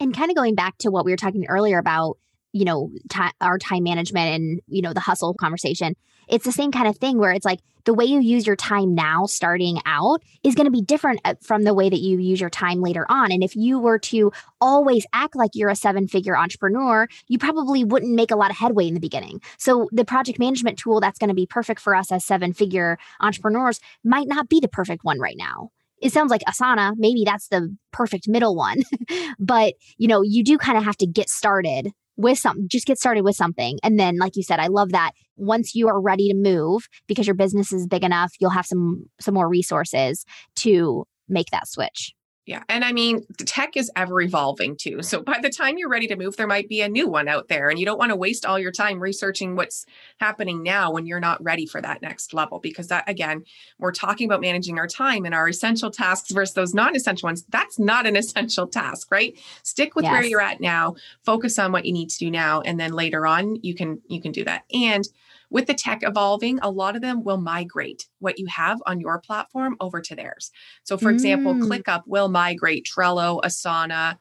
[0.00, 2.18] And kind of going back to what we were talking earlier about,
[2.52, 5.96] you know, t- our time management and, you know, the hustle conversation,
[6.28, 8.94] it's the same kind of thing where it's like the way you use your time
[8.94, 12.40] now starting out is going to be different uh, from the way that you use
[12.40, 13.32] your time later on.
[13.32, 17.84] And if you were to always act like you're a seven figure entrepreneur, you probably
[17.84, 19.40] wouldn't make a lot of headway in the beginning.
[19.56, 22.98] So the project management tool that's going to be perfect for us as seven figure
[23.20, 27.48] entrepreneurs might not be the perfect one right now it sounds like Asana, maybe that's
[27.48, 28.82] the perfect middle one.
[29.38, 32.98] but, you know, you do kind of have to get started with something, just get
[32.98, 33.78] started with something.
[33.82, 37.26] And then, like you said, I love that once you are ready to move because
[37.26, 40.26] your business is big enough, you'll have some some more resources
[40.56, 42.12] to make that switch.
[42.48, 42.62] Yeah.
[42.70, 45.02] And I mean, the tech is ever evolving too.
[45.02, 47.48] So by the time you're ready to move, there might be a new one out
[47.48, 47.68] there.
[47.68, 49.84] And you don't want to waste all your time researching what's
[50.18, 52.58] happening now when you're not ready for that next level.
[52.58, 53.44] Because that, again,
[53.78, 57.44] we're talking about managing our time and our essential tasks versus those non essential ones.
[57.50, 59.38] That's not an essential task, right?
[59.62, 60.12] Stick with yes.
[60.12, 62.62] where you're at now, focus on what you need to do now.
[62.62, 64.64] And then later on, you can, you can do that.
[64.72, 65.06] And
[65.50, 69.20] with the tech evolving, a lot of them will migrate what you have on your
[69.20, 70.50] platform over to theirs.
[70.84, 71.14] So, for mm.
[71.14, 74.18] example, ClickUp will migrate Trello, Asana,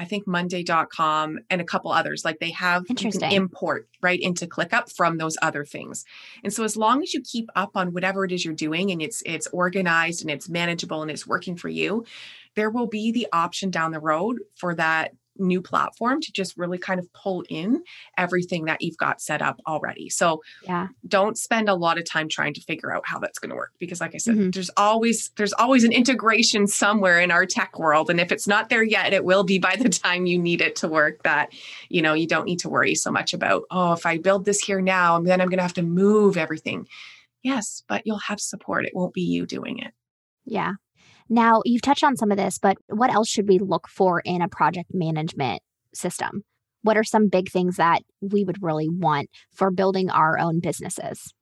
[0.00, 2.24] I think Monday.com, and a couple others.
[2.24, 6.04] Like they have you can import right into ClickUp from those other things.
[6.42, 9.02] And so, as long as you keep up on whatever it is you're doing and
[9.02, 12.04] it's it's organized and it's manageable and it's working for you,
[12.54, 16.78] there will be the option down the road for that new platform to just really
[16.78, 17.82] kind of pull in
[18.18, 20.10] everything that you've got set up already.
[20.10, 23.50] So yeah, don't spend a lot of time trying to figure out how that's going
[23.50, 24.50] to work because like I said, mm-hmm.
[24.50, 28.68] there's always there's always an integration somewhere in our tech world and if it's not
[28.68, 31.50] there yet, it will be by the time you need it to work that
[31.88, 34.60] you know, you don't need to worry so much about, oh, if I build this
[34.60, 36.86] here now, and then I'm going to have to move everything.
[37.42, 38.84] Yes, but you'll have support.
[38.84, 39.92] It won't be you doing it.
[40.44, 40.74] Yeah.
[41.32, 44.42] Now, you've touched on some of this, but what else should we look for in
[44.42, 45.62] a project management
[45.94, 46.42] system?
[46.82, 51.32] What are some big things that we would really want for building our own businesses?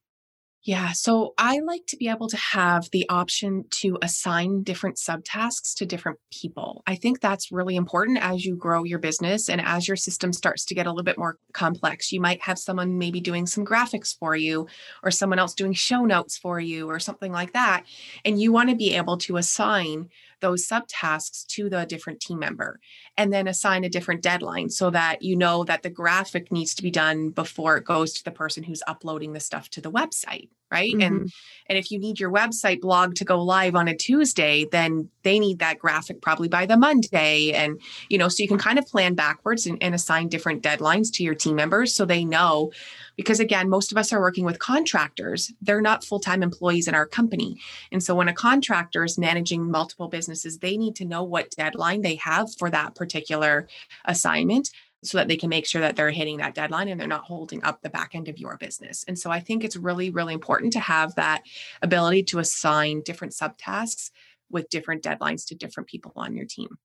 [0.68, 0.92] Yeah.
[0.92, 5.86] So I like to be able to have the option to assign different subtasks to
[5.86, 6.82] different people.
[6.86, 10.66] I think that's really important as you grow your business and as your system starts
[10.66, 12.12] to get a little bit more complex.
[12.12, 14.66] You might have someone maybe doing some graphics for you
[15.02, 17.84] or someone else doing show notes for you or something like that.
[18.26, 22.78] And you want to be able to assign those subtasks to the different team member
[23.16, 26.82] and then assign a different deadline so that you know that the graphic needs to
[26.82, 30.50] be done before it goes to the person who's uploading the stuff to the website
[30.70, 30.92] right?
[30.92, 31.00] Mm-hmm.
[31.00, 31.32] and
[31.68, 35.38] and if you need your website blog to go live on a tuesday then they
[35.38, 37.52] need that graphic probably by the monday.
[37.52, 41.12] And you know so you can kind of plan backwards and, and assign different deadlines
[41.14, 42.72] to your team members so they know
[43.16, 45.52] because again most of us are working with contractors.
[45.60, 47.60] They're not full-time employees in our company.
[47.92, 52.02] And so when a contractor is managing multiple businesses they need to know what deadline
[52.02, 53.68] they have for that particular
[54.04, 54.70] assignment
[55.02, 57.62] so that they can make sure that they're hitting that deadline and they're not holding
[57.62, 59.04] up the back end of your business.
[59.06, 61.42] And so I think it's really, really important to have that
[61.82, 64.10] ability to assign different subtasks
[64.50, 66.78] with different deadlines to different people on your team.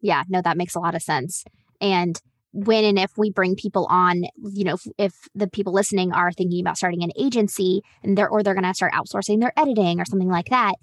[0.00, 1.44] Yeah, no, that makes a lot of sense.
[1.80, 2.20] And
[2.52, 6.32] when and if we bring people on, you know, if, if the people listening are
[6.32, 10.00] thinking about starting an agency and they're or they're going to start outsourcing their editing
[10.00, 10.74] or something like that,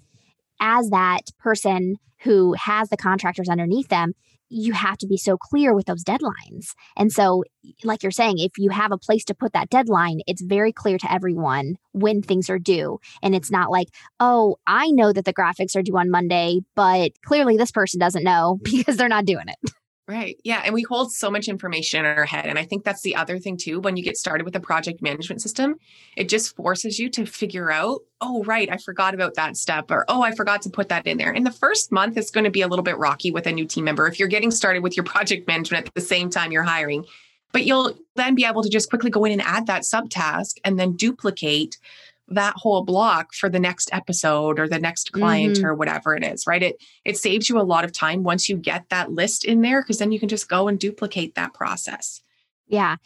[0.60, 4.14] as that person who has the contractors underneath them,
[4.48, 6.74] you have to be so clear with those deadlines.
[6.96, 7.44] And so,
[7.84, 10.98] like you're saying, if you have a place to put that deadline, it's very clear
[10.98, 12.98] to everyone when things are due.
[13.22, 13.88] And it's not like,
[14.20, 18.24] oh, I know that the graphics are due on Monday, but clearly this person doesn't
[18.24, 19.70] know because they're not doing it.
[20.08, 20.40] Right.
[20.44, 20.62] Yeah.
[20.64, 22.46] And we hold so much information in our head.
[22.46, 23.80] And I think that's the other thing too.
[23.80, 25.80] When you get started with a project management system,
[26.16, 30.04] it just forces you to figure out, oh, right, I forgot about that step, or
[30.06, 31.32] oh, I forgot to put that in there.
[31.32, 33.64] And the first month is going to be a little bit rocky with a new
[33.64, 36.62] team member if you're getting started with your project management at the same time you're
[36.62, 37.04] hiring.
[37.50, 40.78] But you'll then be able to just quickly go in and add that subtask and
[40.78, 41.78] then duplicate
[42.28, 45.66] that whole block for the next episode or the next client mm-hmm.
[45.66, 48.56] or whatever it is right it it saves you a lot of time once you
[48.56, 52.20] get that list in there because then you can just go and duplicate that process
[52.66, 52.96] yeah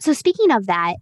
[0.00, 0.96] so speaking of that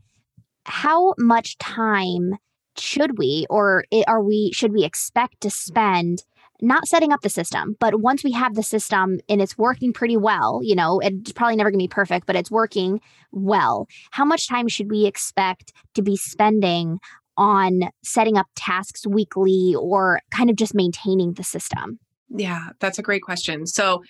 [0.67, 2.37] how much time
[2.77, 6.23] should we or are we should we expect to spend
[6.61, 10.17] not setting up the system, but once we have the system and it's working pretty
[10.17, 13.01] well, you know, it's probably never going to be perfect, but it's working
[13.33, 13.87] well.
[14.13, 17.01] How much time should we expect to be spending
[17.37, 21.99] on setting up tasks weekly or kind of just maintaining the system?
[22.29, 23.67] Yeah, that's a great question.
[23.67, 24.03] So,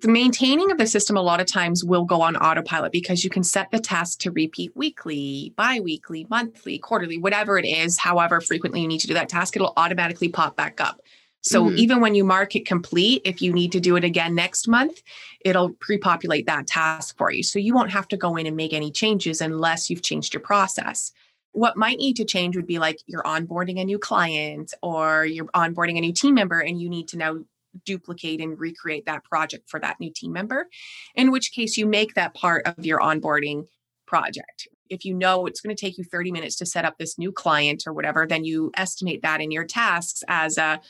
[0.00, 3.30] the maintaining of the system a lot of times will go on autopilot because you
[3.30, 8.40] can set the task to repeat weekly, bi weekly, monthly, quarterly, whatever it is, however
[8.40, 11.00] frequently you need to do that task, it'll automatically pop back up.
[11.42, 11.76] So mm-hmm.
[11.76, 15.02] even when you mark it complete, if you need to do it again next month,
[15.44, 17.42] it'll pre populate that task for you.
[17.42, 20.40] So you won't have to go in and make any changes unless you've changed your
[20.40, 21.12] process.
[21.52, 25.46] What might need to change would be like you're onboarding a new client or you're
[25.46, 27.38] onboarding a new team member and you need to now
[27.84, 30.68] duplicate and recreate that project for that new team member,
[31.14, 33.66] in which case you make that part of your onboarding
[34.06, 34.68] project.
[34.90, 37.32] If you know it's going to take you 30 minutes to set up this new
[37.32, 40.80] client or whatever, then you estimate that in your tasks as a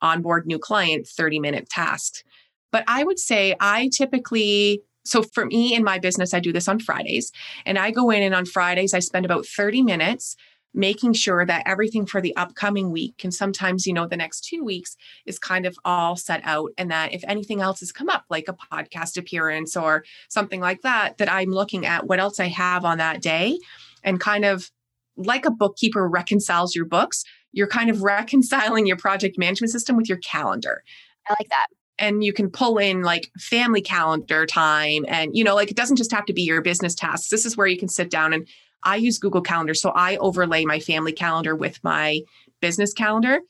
[0.00, 2.24] onboard new client 30 minute task.
[2.72, 6.68] But I would say I typically so for me in my business, I do this
[6.68, 7.32] on Fridays.
[7.66, 10.36] And I go in and on Fridays, I spend about 30 minutes
[10.72, 14.62] making sure that everything for the upcoming week and sometimes you know the next two
[14.62, 14.96] weeks
[15.26, 18.46] is kind of all set out and that if anything else has come up like
[18.46, 22.84] a podcast appearance or something like that that i'm looking at what else i have
[22.84, 23.58] on that day
[24.04, 24.70] and kind of
[25.16, 30.08] like a bookkeeper reconciles your books you're kind of reconciling your project management system with
[30.08, 30.84] your calendar
[31.28, 31.66] i like that
[32.00, 35.96] and you can pull in like family calendar time and you know like it doesn't
[35.96, 37.28] just have to be your business tasks.
[37.28, 38.48] This is where you can sit down and
[38.82, 42.20] i use google calendar so i overlay my family calendar with my
[42.60, 43.40] business calendar.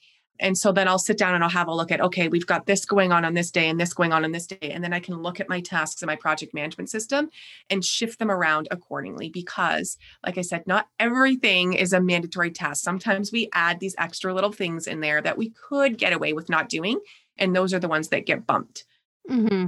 [0.43, 2.67] And so then i'll sit down and i'll have a look at okay we've got
[2.67, 4.71] this going on on this day and this going on on this day.
[4.73, 7.31] And then i can look at my tasks in my project management system
[7.69, 12.83] and shift them around accordingly because like i said not everything is a mandatory task.
[12.83, 16.49] Sometimes we add these extra little things in there that we could get away with
[16.49, 16.99] not doing
[17.41, 18.85] and those are the ones that get bumped.
[19.29, 19.67] Mm-hmm.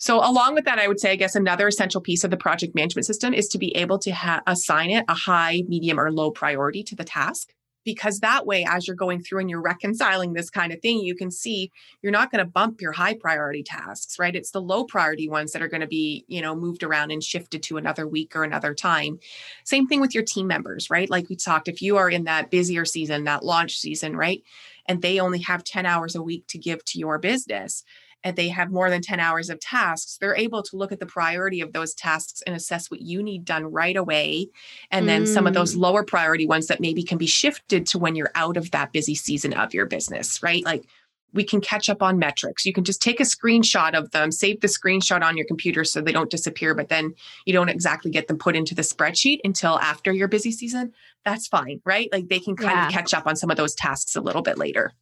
[0.00, 2.74] So, along with that, I would say, I guess another essential piece of the project
[2.74, 6.30] management system is to be able to ha- assign it a high, medium, or low
[6.30, 7.52] priority to the task.
[7.84, 11.14] Because that way, as you're going through and you're reconciling this kind of thing, you
[11.14, 11.70] can see
[12.02, 14.36] you're not going to bump your high priority tasks, right?
[14.36, 17.22] It's the low priority ones that are going to be, you know, moved around and
[17.22, 19.18] shifted to another week or another time.
[19.64, 21.08] Same thing with your team members, right?
[21.08, 24.42] Like we talked, if you are in that busier season, that launch season, right?
[24.86, 27.84] And they only have 10 hours a week to give to your business
[28.22, 31.06] and they have more than 10 hours of tasks, they're able to look at the
[31.06, 34.48] priority of those tasks and assess what you need done right away.
[34.90, 35.26] And then mm.
[35.26, 35.80] some of those mm.
[35.80, 39.14] lower priority ones that maybe can be shifted to when you're out of that busy
[39.14, 40.64] season of your business, right?
[40.64, 40.86] Like
[41.32, 42.66] we can catch up on metrics.
[42.66, 46.00] You can just take a screenshot of them, save the screenshot on your computer so
[46.00, 47.14] they don't disappear, but then
[47.46, 50.92] you don't exactly get them put into the spreadsheet until after your busy season.
[51.24, 52.08] That's fine, right?
[52.12, 52.86] Like they can kind yeah.
[52.86, 54.92] of catch up on some of those tasks a little bit later.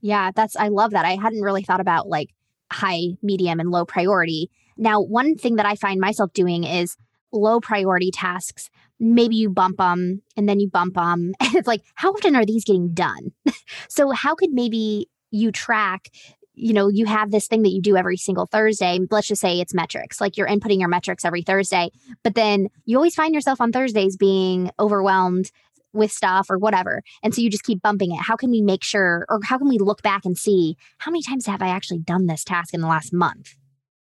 [0.00, 1.04] Yeah, that's, I love that.
[1.04, 2.30] I hadn't really thought about like
[2.72, 4.50] high, medium, and low priority.
[4.76, 6.96] Now, one thing that I find myself doing is
[7.32, 8.70] low priority tasks.
[8.98, 11.32] Maybe you bump them and then you bump them.
[11.40, 13.32] And it's like, how often are these getting done?
[13.88, 16.08] so, how could maybe you track
[16.54, 19.00] you know, you have this thing that you do every single Thursday.
[19.10, 21.90] Let's just say it's metrics, like you're inputting your metrics every Thursday,
[22.22, 25.50] but then you always find yourself on Thursdays being overwhelmed
[25.92, 27.02] with stuff or whatever.
[27.22, 28.20] And so you just keep bumping it.
[28.20, 31.22] How can we make sure, or how can we look back and see how many
[31.22, 33.56] times have I actually done this task in the last month?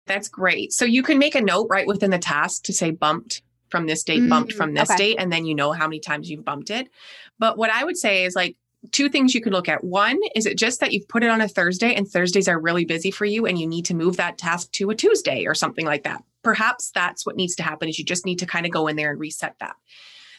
[0.05, 0.73] That's great.
[0.73, 4.03] So you can make a note right within the task to say bumped from this
[4.03, 4.97] date, mm, bumped from this okay.
[4.97, 6.89] date, and then you know how many times you've bumped it.
[7.37, 8.57] But what I would say is like,
[8.91, 9.83] two things you could look at.
[9.83, 12.85] One, is it just that you've put it on a Thursday and Thursdays are really
[12.85, 15.85] busy for you and you need to move that task to a Tuesday or something
[15.85, 16.23] like that?
[16.43, 18.95] Perhaps that's what needs to happen is you just need to kind of go in
[18.95, 19.75] there and reset that.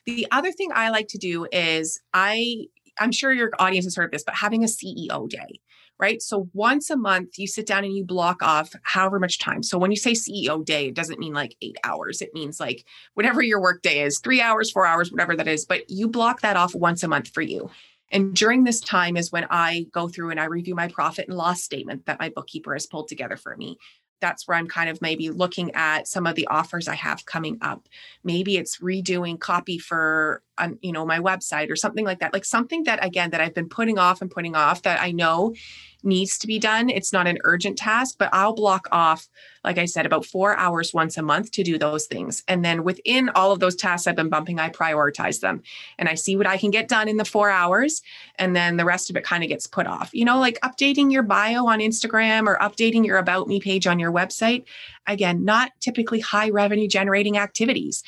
[0.07, 2.67] The other thing I like to do is I
[2.99, 5.61] I'm sure your audience has heard of this, but having a CEO day,
[5.99, 6.21] right?
[6.21, 9.63] So once a month, you sit down and you block off however much time.
[9.63, 12.21] So when you say CEO day, it doesn't mean like eight hours.
[12.21, 12.85] It means like
[13.15, 15.65] whatever your work day is, three hours, four hours, whatever that is.
[15.65, 17.71] But you block that off once a month for you.
[18.11, 21.37] And during this time is when I go through and I review my profit and
[21.37, 23.79] loss statement that my bookkeeper has pulled together for me.
[24.21, 27.59] That's where I'm kind of maybe looking at some of the offers I have coming
[27.63, 27.89] up.
[28.23, 32.33] Maybe it's redoing copy for, um, you know, my website or something like that.
[32.33, 35.55] Like something that again that I've been putting off and putting off that I know
[36.03, 36.89] needs to be done.
[36.89, 39.29] It's not an urgent task, but I'll block off,
[39.65, 42.43] like I said, about four hours once a month to do those things.
[42.49, 45.63] And then within all of those tasks I've been bumping, I prioritize them
[45.99, 48.03] and I see what I can get done in the four hours.
[48.37, 50.11] And then the rest of it kind of gets put off.
[50.13, 53.99] You know, like updating your bio on Instagram or updating your About Me page on
[53.99, 54.65] your website.
[55.07, 58.03] Again, not typically high revenue generating activities.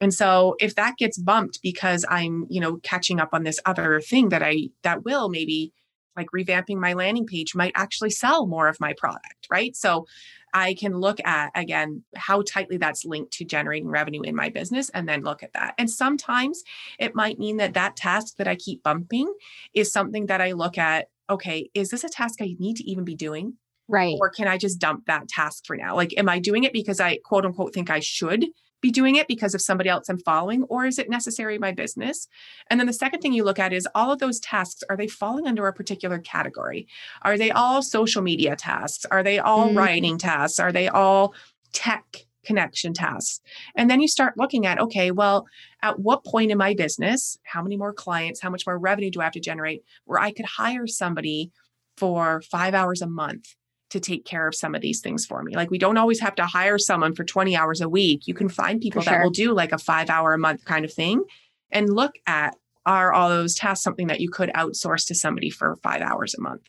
[0.00, 4.00] And so if that gets bumped because I'm, you know, catching up on this other
[4.00, 5.72] thing that I that will maybe
[6.16, 9.74] like revamping my landing page might actually sell more of my product, right?
[9.74, 10.06] So
[10.52, 14.88] I can look at again how tightly that's linked to generating revenue in my business
[14.90, 15.74] and then look at that.
[15.78, 16.62] And sometimes
[16.98, 19.32] it might mean that that task that I keep bumping
[19.74, 23.04] is something that I look at, okay, is this a task I need to even
[23.04, 23.54] be doing?
[23.88, 24.16] Right.
[24.20, 25.94] Or can I just dump that task for now?
[25.94, 28.46] Like, am I doing it because I quote unquote think I should?
[28.84, 31.72] Be doing it because of somebody else I'm following, or is it necessary in my
[31.72, 32.28] business?
[32.68, 35.08] And then the second thing you look at is all of those tasks, are they
[35.08, 36.86] falling under a particular category?
[37.22, 39.06] Are they all social media tasks?
[39.10, 39.76] Are they all mm.
[39.78, 40.60] writing tasks?
[40.60, 41.32] Are they all
[41.72, 42.04] tech
[42.44, 43.40] connection tasks?
[43.74, 45.46] And then you start looking at, okay, well,
[45.80, 49.22] at what point in my business, how many more clients, how much more revenue do
[49.22, 51.52] I have to generate where I could hire somebody
[51.96, 53.54] for five hours a month
[53.94, 55.54] to take care of some of these things for me.
[55.54, 58.26] Like we don't always have to hire someone for 20 hours a week.
[58.26, 59.12] You can find people sure.
[59.12, 61.22] that will do like a 5 hour a month kind of thing
[61.70, 65.76] and look at are all those tasks something that you could outsource to somebody for
[65.76, 66.62] 5 hours a month.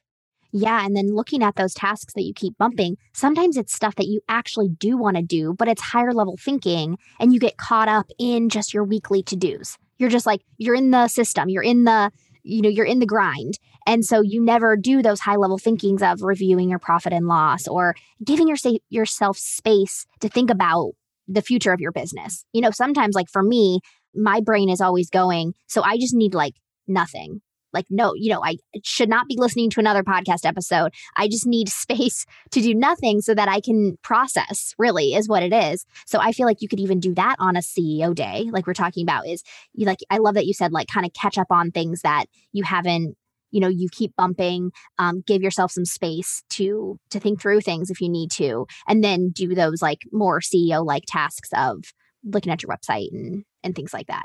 [0.51, 0.85] Yeah.
[0.85, 4.21] And then looking at those tasks that you keep bumping, sometimes it's stuff that you
[4.29, 8.09] actually do want to do, but it's higher level thinking and you get caught up
[8.19, 9.77] in just your weekly to dos.
[9.97, 12.11] You're just like, you're in the system, you're in the
[12.45, 16.01] you know you're in the grind and so you never do those high level thinkings
[16.01, 18.57] of reviewing your profit and loss or giving your,
[18.89, 20.91] yourself space to think about
[21.27, 23.79] the future of your business you know sometimes like for me
[24.13, 26.53] my brain is always going so i just need like
[26.87, 27.41] nothing
[27.75, 30.93] like, no, you know, I should not be listening to another podcast episode.
[31.17, 35.43] I just need space to do nothing so that I can process, really, is what
[35.43, 35.85] it is.
[36.07, 38.73] So I feel like you could even do that on a CEO day, like we're
[38.73, 41.47] talking about, is you like, I love that you said, like, kind of catch up
[41.51, 43.17] on things that you haven't
[43.55, 47.89] you know you keep bumping um, give yourself some space to to think through things
[47.89, 51.77] if you need to and then do those like more ceo like tasks of
[52.23, 54.23] looking at your website and and things like that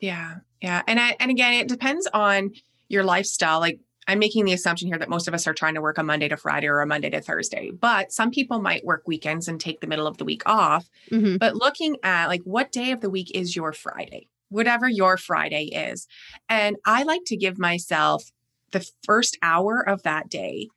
[0.00, 2.52] yeah yeah and I, and again it depends on
[2.88, 5.82] your lifestyle, like I'm making the assumption here that most of us are trying to
[5.82, 9.02] work a Monday to Friday or a Monday to Thursday, but some people might work
[9.06, 10.88] weekends and take the middle of the week off.
[11.10, 11.36] Mm-hmm.
[11.36, 15.64] But looking at like what day of the week is your Friday, whatever your Friday
[15.64, 16.06] is.
[16.48, 18.30] And I like to give myself
[18.72, 20.68] the first hour of that day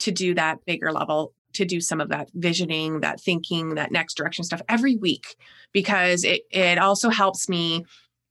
[0.00, 4.14] to do that bigger level, to do some of that visioning, that thinking, that next
[4.14, 5.36] direction stuff every week,
[5.72, 7.84] because it, it also helps me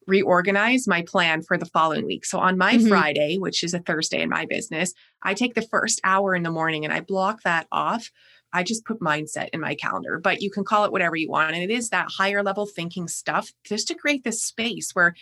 [0.08, 2.26] reorganize my plan for the following week.
[2.26, 2.88] So on my mm-hmm.
[2.88, 4.94] Friday, which is a Thursday in my business,
[5.24, 8.12] I take the first hour in the morning and I block that off.
[8.54, 11.56] I just put mindset in my calendar, but you can call it whatever you want.
[11.56, 15.16] And it is that higher level thinking stuff just to create this space where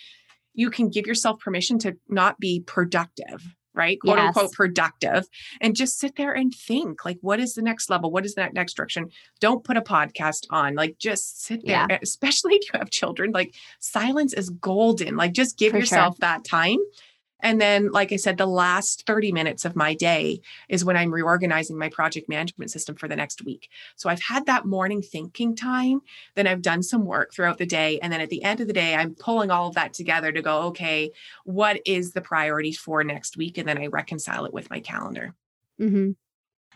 [0.53, 3.99] you can give yourself permission to not be productive, right?
[3.99, 4.27] Quote yes.
[4.27, 5.27] unquote productive
[5.61, 8.11] and just sit there and think like, what is the next level?
[8.11, 9.09] What is that next direction?
[9.39, 11.99] Don't put a podcast on, like, just sit there, yeah.
[12.01, 13.31] especially if you have children.
[13.31, 15.15] Like, silence is golden.
[15.15, 16.21] Like, just give For yourself sure.
[16.21, 16.79] that time
[17.43, 20.39] and then, like I said, the last 30 minutes of my day
[20.69, 23.69] is when I'm reorganizing my project management system for the next week.
[23.97, 26.01] So I've had that morning thinking time,
[26.35, 27.99] then I've done some work throughout the day.
[27.99, 30.41] And then at the end of the day, I'm pulling all of that together to
[30.41, 31.11] go, okay,
[31.43, 33.57] what is the priority for next week?
[33.57, 35.35] And then I reconcile it with my calendar.
[35.81, 36.11] Mm-hmm.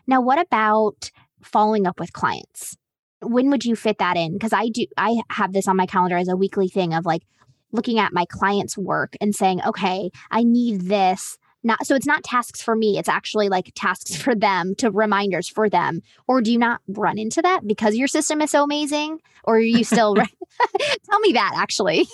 [0.05, 1.11] Now, what about
[1.41, 2.76] following up with clients?
[3.22, 4.34] When would you fit that in?
[4.34, 7.24] Because I do, I have this on my calendar as a weekly thing of like,
[7.78, 11.38] looking at my client's work and saying, okay, I need this.
[11.63, 15.49] Not so it's not tasks for me, it's actually like tasks for them to reminders
[15.49, 16.01] for them.
[16.28, 19.19] Or do you not run into that because your system is so amazing?
[19.43, 20.15] Or are you still
[21.09, 22.07] tell me that actually?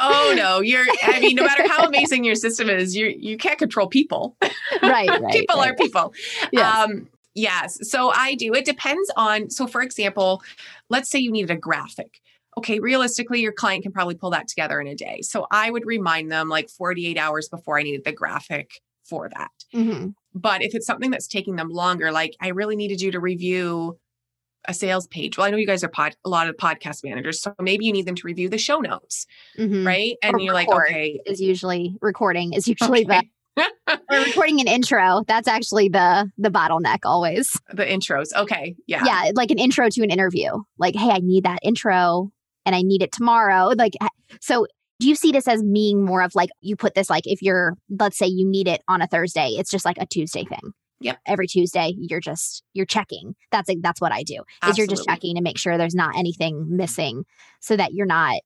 [0.00, 3.58] oh no, you're I mean, no matter how amazing your system is, you you can't
[3.58, 4.36] control people.
[4.82, 5.08] Right.
[5.08, 5.70] right people right.
[5.70, 6.12] are people.
[6.52, 6.74] Yes.
[6.74, 7.78] Um Yes.
[7.82, 8.54] So I do.
[8.54, 10.40] It depends on, so for example,
[10.88, 12.20] let's say you needed a graphic
[12.58, 15.20] okay, realistically, your client can probably pull that together in a day.
[15.22, 19.50] So I would remind them like 48 hours before I needed the graphic for that.
[19.74, 20.10] Mm-hmm.
[20.34, 23.98] But if it's something that's taking them longer, like I really needed you to review
[24.66, 25.36] a sales page.
[25.36, 27.92] Well, I know you guys are pod, a lot of podcast managers, so maybe you
[27.92, 29.26] need them to review the show notes,
[29.58, 29.86] mm-hmm.
[29.86, 30.16] right?
[30.22, 33.20] And or you're like, okay, is usually recording is usually okay.
[33.56, 33.70] the
[34.10, 35.22] or recording an intro.
[35.28, 37.60] That's actually the the bottleneck always.
[37.72, 40.50] The intros, okay, yeah, yeah, like an intro to an interview.
[40.78, 42.32] Like, hey, I need that intro
[42.66, 43.72] and I need it tomorrow.
[43.76, 43.94] Like,
[44.40, 44.66] so
[45.00, 47.74] do you see this as being more of like you put this like if you're,
[47.98, 50.72] let's say you need it on a Thursday, it's just like a Tuesday thing.
[51.00, 51.18] Yep.
[51.26, 53.34] Every Tuesday, you're just you're checking.
[53.50, 54.42] That's like that's what I do.
[54.62, 54.70] Absolutely.
[54.70, 57.24] Is you're just checking to make sure there's not anything missing,
[57.60, 58.36] so that you're not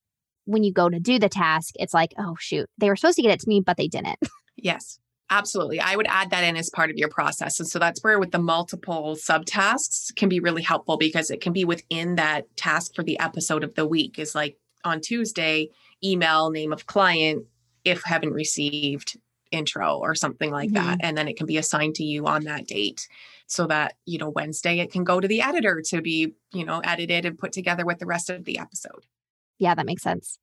[0.47, 3.23] when you go to do the task, it's like, oh shoot, they were supposed to
[3.23, 4.19] get it to me, but they didn't.
[4.57, 4.99] Yes.
[5.31, 5.79] Absolutely.
[5.79, 7.61] I would add that in as part of your process.
[7.61, 11.53] And so that's where with the multiple subtasks can be really helpful because it can
[11.53, 15.69] be within that task for the episode of the week is like on Tuesday,
[16.03, 17.45] email name of client
[17.85, 19.19] if haven't received
[19.51, 20.87] intro or something like mm-hmm.
[20.87, 23.09] that and then it can be assigned to you on that date
[23.47, 26.81] so that you know Wednesday it can go to the editor to be you know
[26.81, 29.07] edited and put together with the rest of the episode.
[29.59, 30.39] Yeah, that makes sense.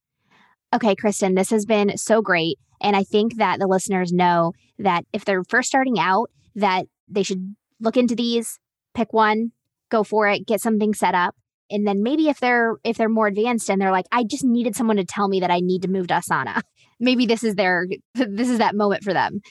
[0.74, 2.58] Okay, Kristen, this has been so great.
[2.82, 7.24] And I think that the listeners know that if they're first starting out, that they
[7.24, 8.60] should look into these,
[8.94, 9.52] pick one,
[9.90, 11.36] go for it, get something set up.
[11.70, 14.76] And then maybe if they're if they're more advanced and they're like, I just needed
[14.76, 16.62] someone to tell me that I need to move to Asana.
[17.00, 19.42] Maybe this is their this is that moment for them.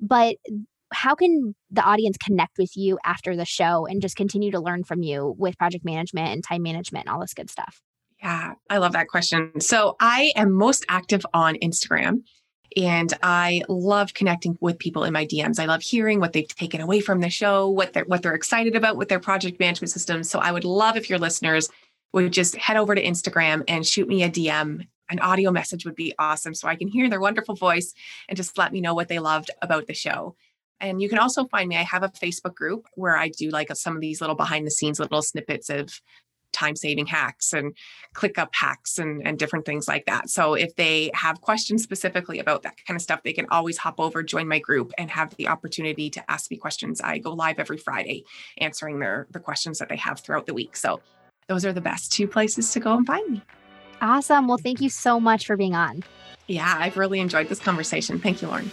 [0.00, 0.36] But
[0.92, 4.84] how can the audience connect with you after the show and just continue to learn
[4.84, 7.80] from you with project management and time management and all this good stuff?
[8.22, 9.60] Yeah, I love that question.
[9.60, 12.22] So I am most active on Instagram.
[12.76, 15.58] And I love connecting with people in my DMs.
[15.58, 18.76] I love hearing what they've taken away from the show, what they're what they're excited
[18.76, 20.22] about with their project management system.
[20.22, 21.70] So I would love if your listeners
[22.12, 24.86] would just head over to Instagram and shoot me a DM.
[25.08, 27.94] An audio message would be awesome so I can hear their wonderful voice
[28.28, 30.34] and just let me know what they loved about the show.
[30.80, 31.76] And you can also find me.
[31.76, 34.70] I have a Facebook group where I do like some of these little behind the
[34.70, 36.00] scenes little snippets of
[36.56, 37.76] time saving hacks and
[38.14, 40.30] ClickUp hacks and, and different things like that.
[40.30, 44.00] So if they have questions specifically about that kind of stuff, they can always hop
[44.00, 47.00] over, join my group, and have the opportunity to ask me questions.
[47.00, 48.24] I go live every Friday
[48.58, 50.76] answering their the questions that they have throughout the week.
[50.76, 51.00] So
[51.46, 53.42] those are the best two places to go and find me.
[54.00, 54.48] Awesome.
[54.48, 56.02] Well, thank you so much for being on.
[56.48, 58.18] Yeah, I've really enjoyed this conversation.
[58.18, 58.70] Thank you, Lauren.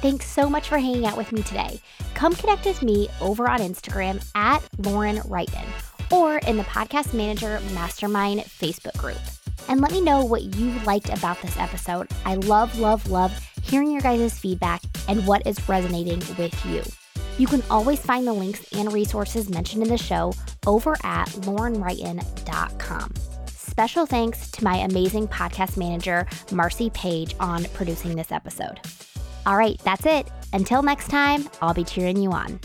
[0.00, 1.80] Thanks so much for hanging out with me today.
[2.14, 5.66] Come connect with me over on Instagram at Lauren Wrighton
[6.12, 9.18] or in the Podcast Manager Mastermind Facebook group.
[9.68, 12.08] And let me know what you liked about this episode.
[12.24, 16.82] I love, love, love hearing your guys' feedback and what is resonating with you.
[17.36, 20.32] You can always find the links and resources mentioned in the show
[20.66, 23.14] over at laurenwrighton.com.
[23.46, 28.80] Special thanks to my amazing podcast manager, Marcy Page, on producing this episode.
[29.46, 30.30] All right, that's it.
[30.52, 32.60] Until next time, I'll be cheering you on.